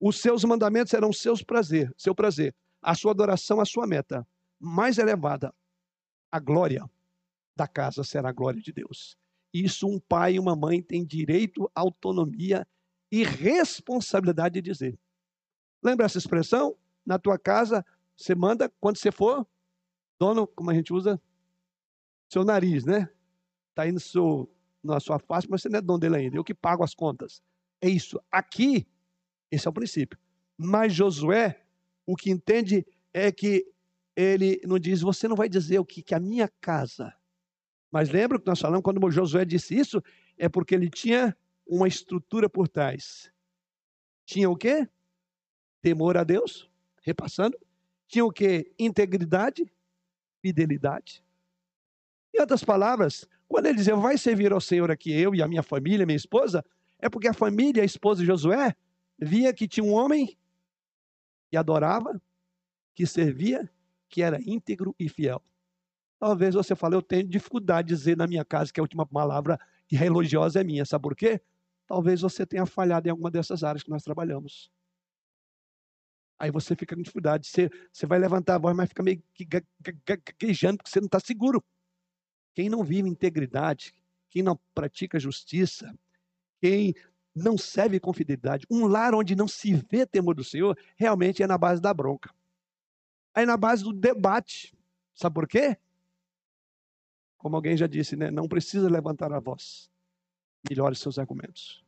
[0.00, 2.54] Os seus mandamentos serão seus prazer, seu prazer.
[2.82, 4.26] A sua adoração a sua meta
[4.58, 5.54] mais elevada.
[6.30, 6.88] A glória
[7.56, 9.16] da casa será a glória de Deus.
[9.52, 12.66] Isso um pai e uma mãe têm direito, autonomia
[13.10, 14.98] e responsabilidade de dizer.
[15.82, 16.76] Lembra essa expressão?
[17.06, 17.84] Na tua casa,
[18.16, 19.46] você manda quando você for
[20.18, 21.20] dono, como a gente usa,
[22.28, 23.08] seu nariz, né?
[23.70, 24.50] Está aí no seu,
[24.82, 26.36] na sua face, mas você não é dono dele ainda.
[26.36, 27.42] Eu que pago as contas.
[27.80, 28.20] É isso.
[28.32, 28.86] Aqui,
[29.54, 30.18] esse é o princípio.
[30.56, 31.60] Mas Josué,
[32.06, 33.66] o que entende é que
[34.16, 37.14] ele não diz, você não vai dizer o que, que a minha casa.
[37.90, 40.02] Mas lembra que nós falamos, quando Josué disse isso,
[40.36, 41.36] é porque ele tinha
[41.66, 43.30] uma estrutura por trás.
[44.24, 44.88] Tinha o quê?
[45.80, 46.68] Temor a Deus,
[47.02, 47.58] repassando.
[48.08, 48.72] Tinha o quê?
[48.78, 49.70] Integridade,
[50.40, 51.22] fidelidade.
[52.34, 55.62] Em outras palavras, quando ele dizia, vai servir ao Senhor aqui, eu e a minha
[55.62, 56.64] família, minha esposa,
[56.98, 58.74] é porque a família, a esposa de Josué,
[59.24, 60.36] via que tinha um homem
[61.50, 62.20] que adorava,
[62.94, 63.70] que servia
[64.08, 65.42] que era íntegro e fiel.
[66.18, 69.58] Talvez você fale, eu tenho dificuldade de dizer na minha casa que a última palavra
[69.90, 70.84] religiosa é minha.
[70.84, 71.40] Sabe por quê?
[71.86, 74.70] Talvez você tenha falhado em alguma dessas áreas que nós trabalhamos.
[76.38, 77.48] Aí você fica com dificuldade.
[77.48, 79.22] Você, você vai levantar a voz, mas fica meio
[80.04, 81.62] gaguejando, porque você não está seguro.
[82.54, 83.92] Quem não vive integridade,
[84.30, 85.92] quem não pratica justiça,
[86.60, 86.94] quem
[87.34, 91.46] não serve com fidelidade, um lar onde não se vê temor do Senhor, realmente é
[91.46, 92.32] na base da bronca.
[93.34, 94.72] Aí na base do debate.
[95.14, 95.76] Sabe por quê?
[97.36, 98.30] Como alguém já disse, né?
[98.30, 99.90] não precisa levantar a voz.
[100.68, 101.84] Melhore seus argumentos.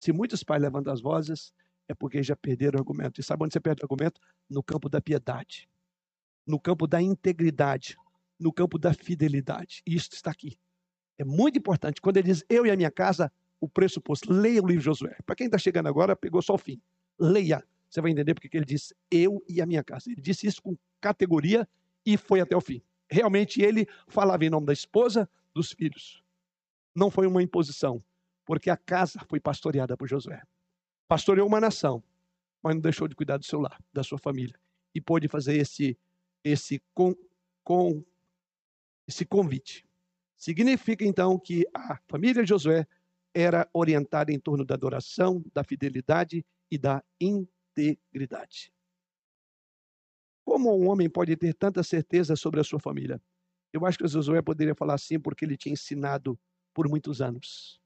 [0.00, 1.52] Se muitos pais levantam as vozes,
[1.88, 3.20] é porque já perderam o argumento.
[3.20, 4.20] E sabe onde você perde o argumento?
[4.48, 5.68] No campo da piedade,
[6.46, 7.96] no campo da integridade,
[8.38, 9.82] no campo da fidelidade.
[9.86, 10.58] E isso está aqui.
[11.16, 12.00] É muito importante.
[12.00, 14.32] Quando ele diz eu e a minha casa, o pressuposto.
[14.32, 15.16] Leia o livro de Josué.
[15.24, 16.80] Para quem está chegando agora, pegou só o fim.
[17.18, 20.10] Leia você vai entender porque ele disse eu e a minha casa.
[20.10, 21.66] Ele disse isso com categoria
[22.04, 22.82] e foi até o fim.
[23.10, 26.22] Realmente ele falava em nome da esposa, dos filhos.
[26.94, 28.02] Não foi uma imposição,
[28.44, 30.42] porque a casa foi pastoreada por Josué.
[31.06, 32.02] Pastoreou uma nação,
[32.62, 34.58] mas não deixou de cuidar do seu lar, da sua família.
[34.94, 35.96] E pôde fazer esse,
[36.44, 37.14] esse, com,
[37.64, 38.04] com,
[39.06, 39.86] esse convite.
[40.36, 42.86] Significa então que a família de Josué
[43.38, 48.72] era orientada em torno da adoração, da fidelidade e da integridade.
[50.44, 53.22] Como um homem pode ter tanta certeza sobre a sua família?
[53.72, 56.36] Eu acho que Josué poderia falar assim porque ele tinha ensinado
[56.74, 57.80] por muitos anos.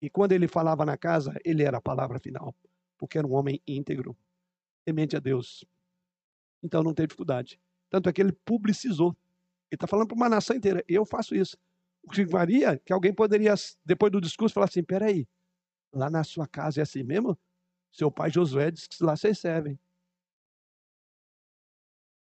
[0.00, 2.54] E quando ele falava na casa, ele era a palavra final,
[2.96, 4.16] porque era um homem íntegro,
[4.84, 5.62] temente a Deus.
[6.62, 7.60] Então não teve dificuldade.
[7.90, 9.10] Tanto é que ele publicizou.
[9.70, 10.82] Ele está falando para uma nação inteira.
[10.88, 11.58] Eu faço isso.
[12.12, 13.54] Que varia que alguém poderia,
[13.84, 15.28] depois do discurso, falar assim: peraí,
[15.92, 17.38] lá na sua casa é assim mesmo?
[17.92, 19.78] Seu pai Josué disse que lá vocês servem.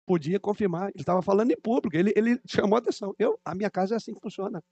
[0.06, 3.14] Podia confirmar, ele estava falando em público, ele, ele chamou a atenção.
[3.18, 4.62] Eu, a minha casa é assim que funciona.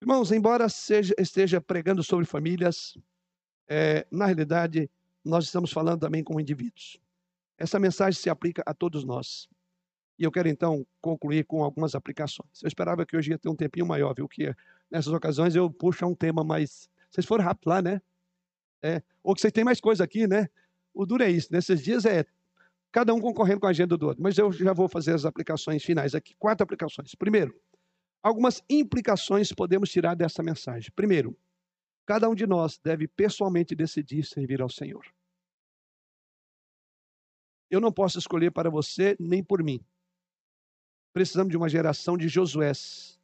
[0.00, 2.98] Irmãos, embora seja, esteja pregando sobre famílias,
[3.68, 4.90] é, na realidade,
[5.24, 7.00] nós estamos falando também com indivíduos.
[7.56, 9.48] Essa mensagem se aplica a todos nós.
[10.22, 12.62] E eu quero então concluir com algumas aplicações.
[12.62, 14.28] Eu esperava que hoje ia ter um tempinho maior, viu?
[14.28, 14.54] Que
[14.88, 16.88] nessas ocasiões eu puxo um tema mais.
[17.10, 18.00] Vocês foram rápido lá, né?
[18.80, 20.48] É, ou que vocês têm mais coisa aqui, né?
[20.94, 21.48] O duro é isso.
[21.50, 22.24] Nesses dias é
[22.92, 24.22] cada um concorrendo com a agenda do outro.
[24.22, 26.36] Mas eu já vou fazer as aplicações finais aqui.
[26.38, 27.16] Quatro aplicações.
[27.16, 27.60] Primeiro,
[28.22, 30.92] algumas implicações podemos tirar dessa mensagem.
[30.94, 31.36] Primeiro,
[32.06, 35.04] cada um de nós deve pessoalmente decidir servir ao Senhor.
[37.68, 39.84] Eu não posso escolher para você nem por mim.
[41.12, 43.20] Precisamos de uma geração de Josués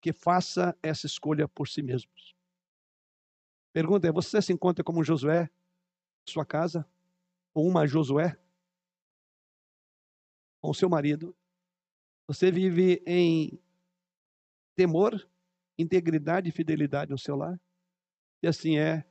[0.00, 2.36] que faça essa escolha por si mesmos.
[3.72, 5.50] Pergunta é: você se encontra como Josué,
[6.28, 6.86] sua casa?
[7.54, 8.38] Ou uma Josué?
[10.60, 11.34] Com seu marido?
[12.26, 13.58] Você vive em
[14.74, 15.26] temor,
[15.78, 17.60] integridade e fidelidade no seu lar?
[18.42, 19.04] E assim é,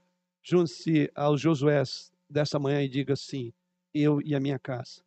[0.44, 3.54] junte-se aos Josués dessa manhã e diga assim:
[3.94, 5.04] eu e a minha casa,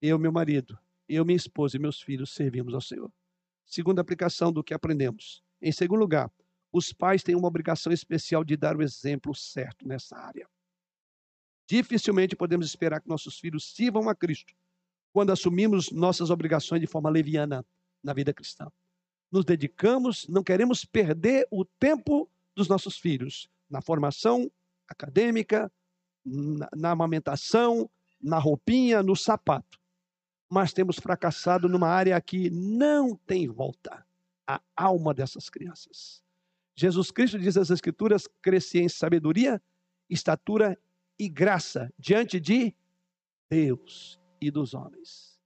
[0.00, 0.78] eu, meu marido,
[1.08, 3.10] eu, minha esposa e meus filhos servimos ao Senhor.
[3.64, 5.42] Segunda aplicação do que aprendemos.
[5.60, 6.30] Em segundo lugar,
[6.72, 10.48] os pais têm uma obrigação especial de dar o exemplo certo nessa área.
[11.66, 14.54] Dificilmente podemos esperar que nossos filhos sirvam a Cristo
[15.12, 17.64] quando assumimos nossas obrigações de forma leviana
[18.02, 18.70] na vida cristã.
[19.32, 24.50] nos dedicamos, não queremos perder o tempo dos nossos filhos na formação
[24.88, 25.70] acadêmica,
[26.24, 27.90] na, na amamentação,
[28.20, 29.78] na roupinha, no sapato.
[30.48, 34.06] Mas temos fracassado numa área que não tem volta
[34.46, 36.22] a alma dessas crianças.
[36.76, 39.60] Jesus Cristo diz nas Escrituras: crescia em sabedoria,
[40.08, 40.78] estatura
[41.18, 42.74] e graça diante de
[43.50, 45.40] Deus e dos homens.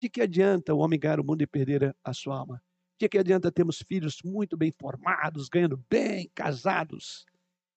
[0.00, 2.62] De que adianta o homem ganhar o mundo e perder a sua alma?
[2.98, 7.26] De que adianta termos filhos muito bem formados, ganhando bem, casados,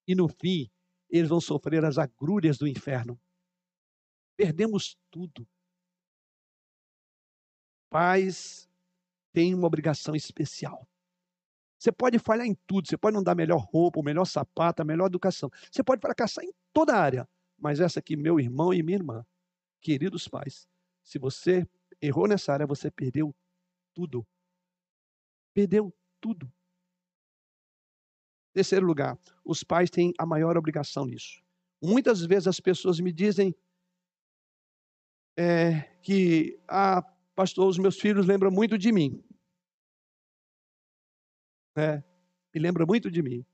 [0.07, 0.69] e no fim
[1.09, 3.19] eles vão sofrer as agrúrias do inferno?
[4.35, 5.47] Perdemos tudo.
[7.89, 8.69] Pais
[9.33, 10.87] têm uma obrigação especial.
[11.77, 14.85] Você pode falhar em tudo, você pode não dar melhor roupa, o melhor sapato, a
[14.85, 15.49] melhor educação.
[15.71, 17.29] Você pode fracassar em toda a área.
[17.57, 19.25] Mas essa aqui, meu irmão e minha irmã,
[19.81, 20.67] queridos pais,
[21.03, 21.67] se você
[22.01, 23.35] errou nessa área, você perdeu
[23.93, 24.25] tudo.
[25.53, 26.51] Perdeu tudo.
[28.53, 31.43] Terceiro lugar, os pais têm a maior obrigação nisso.
[31.81, 33.55] Muitas vezes as pessoas me dizem
[35.37, 37.03] é, que, ah,
[37.37, 39.23] pastor, os meus filhos lembram muito de mim.
[41.77, 42.03] É,
[42.51, 43.45] me lembra muito de mim.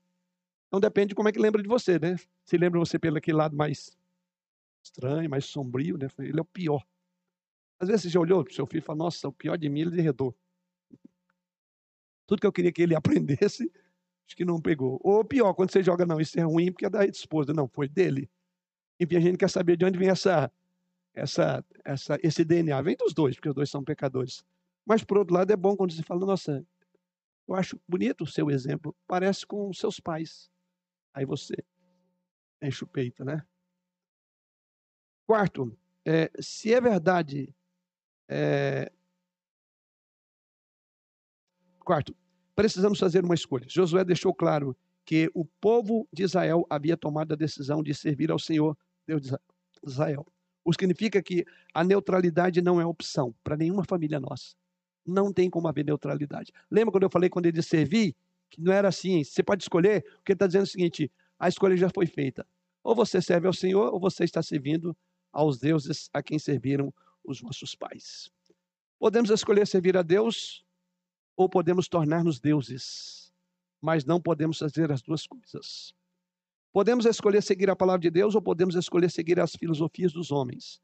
[0.66, 2.16] Então depende de como é que lembra de você, né?
[2.46, 3.94] Se lembra você pelo aquele lado mais
[4.82, 6.08] estranho, mais sombrio, né?
[6.18, 6.82] Ele é o pior.
[7.78, 9.68] Às vezes você já olhou para o seu filho e falou, nossa, o pior de
[9.68, 10.34] mim ele derredou.
[12.26, 13.70] Tudo que eu queria que ele aprendesse,
[14.26, 14.98] acho que não pegou.
[15.04, 17.52] Ou pior, quando você joga, não, isso é ruim porque é da esposa.
[17.52, 18.30] Não, foi dele.
[18.98, 20.50] Enfim, a gente quer saber de onde vem essa,
[21.14, 22.80] essa, essa, esse DNA.
[22.82, 24.44] Vem dos dois, porque os dois são pecadores.
[24.84, 26.66] Mas, por outro lado, é bom quando você fala, nossa,
[27.48, 30.50] eu acho bonito o seu exemplo, parece com os seus pais.
[31.12, 31.54] Aí você
[32.62, 33.46] enche o peito, né?
[35.26, 37.54] Quarto, é, se é verdade.
[38.28, 38.90] É...
[41.80, 42.16] Quarto,
[42.54, 43.66] precisamos fazer uma escolha.
[43.68, 48.38] Josué deixou claro que o povo de Israel havia tomado a decisão de servir ao
[48.38, 49.36] Senhor, Deus de
[49.86, 50.26] Israel.
[50.64, 51.44] O que significa que
[51.74, 54.54] a neutralidade não é opção para nenhuma família nossa.
[55.06, 56.50] Não tem como haver neutralidade.
[56.70, 58.16] Lembra quando eu falei quando ele disse servir?
[58.50, 59.22] Que não era assim.
[59.22, 62.46] Você pode escolher, porque ele está dizendo o seguinte: a escolha já foi feita.
[62.82, 64.96] Ou você serve ao Senhor, ou você está servindo
[65.30, 66.92] aos deuses a quem serviram
[67.22, 68.30] os nossos pais.
[68.98, 70.64] Podemos escolher servir a Deus
[71.36, 73.32] ou podemos tornar-nos deuses,
[73.80, 75.94] mas não podemos fazer as duas coisas.
[76.74, 80.82] Podemos escolher seguir a palavra de Deus ou podemos escolher seguir as filosofias dos homens,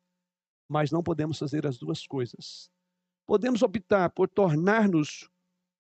[0.69, 2.71] mas não podemos fazer as duas coisas.
[3.27, 5.29] Podemos optar por tornar-nos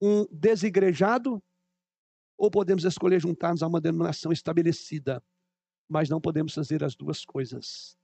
[0.02, 1.40] um desigrejado
[2.36, 5.22] ou podemos escolher juntar-nos a uma denominação estabelecida,
[5.88, 7.96] mas não podemos fazer as duas coisas.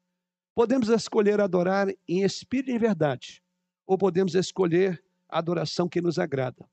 [0.54, 3.42] Podemos escolher adorar em espírito e em verdade,
[3.84, 6.70] ou podemos escolher a adoração que nos agrada,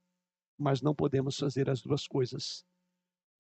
[0.60, 2.64] mas não podemos fazer as duas coisas.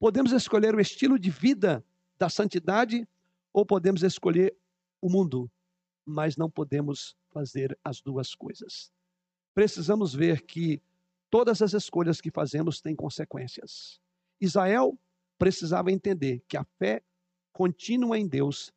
[0.03, 1.81] Podemos escolher o estilo de vida
[2.19, 3.07] da santidade,
[3.53, 4.53] ou podemos escolher
[4.99, 5.49] o mundo,
[6.05, 8.91] mas não podemos fazer as duas coisas.
[9.55, 10.81] Precisamos ver que
[11.29, 14.01] todas as escolhas que fazemos têm consequências.
[14.41, 14.99] Israel
[15.39, 17.01] precisava entender que a fé
[17.53, 18.73] contínua em Deus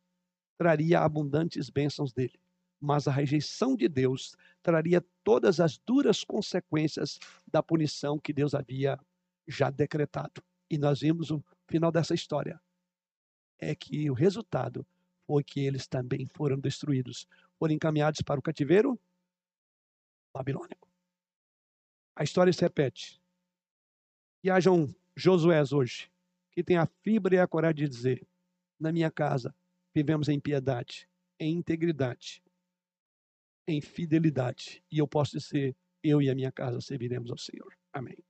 [0.57, 2.39] traria abundantes bênçãos dele.
[2.79, 8.97] Mas a rejeição de Deus traria todas as duras consequências da punição que Deus havia
[9.45, 10.41] já decretado.
[10.69, 12.61] E nós vimos o final dessa história.
[13.59, 14.85] É que o resultado
[15.25, 17.27] foi que eles também foram destruídos,
[17.57, 18.99] foram encaminhados para o cativeiro
[20.33, 20.87] babilônico.
[22.15, 23.21] A história se repete.
[24.43, 26.11] E hajam Josués hoje,
[26.51, 28.27] que tem a fibra e a coragem de dizer:
[28.79, 29.53] na minha casa
[29.93, 32.41] vivemos em piedade, em integridade,
[33.67, 34.83] em fidelidade.
[34.91, 37.75] E eu posso dizer: eu e a minha casa serviremos ao Senhor.
[37.91, 38.26] Amém.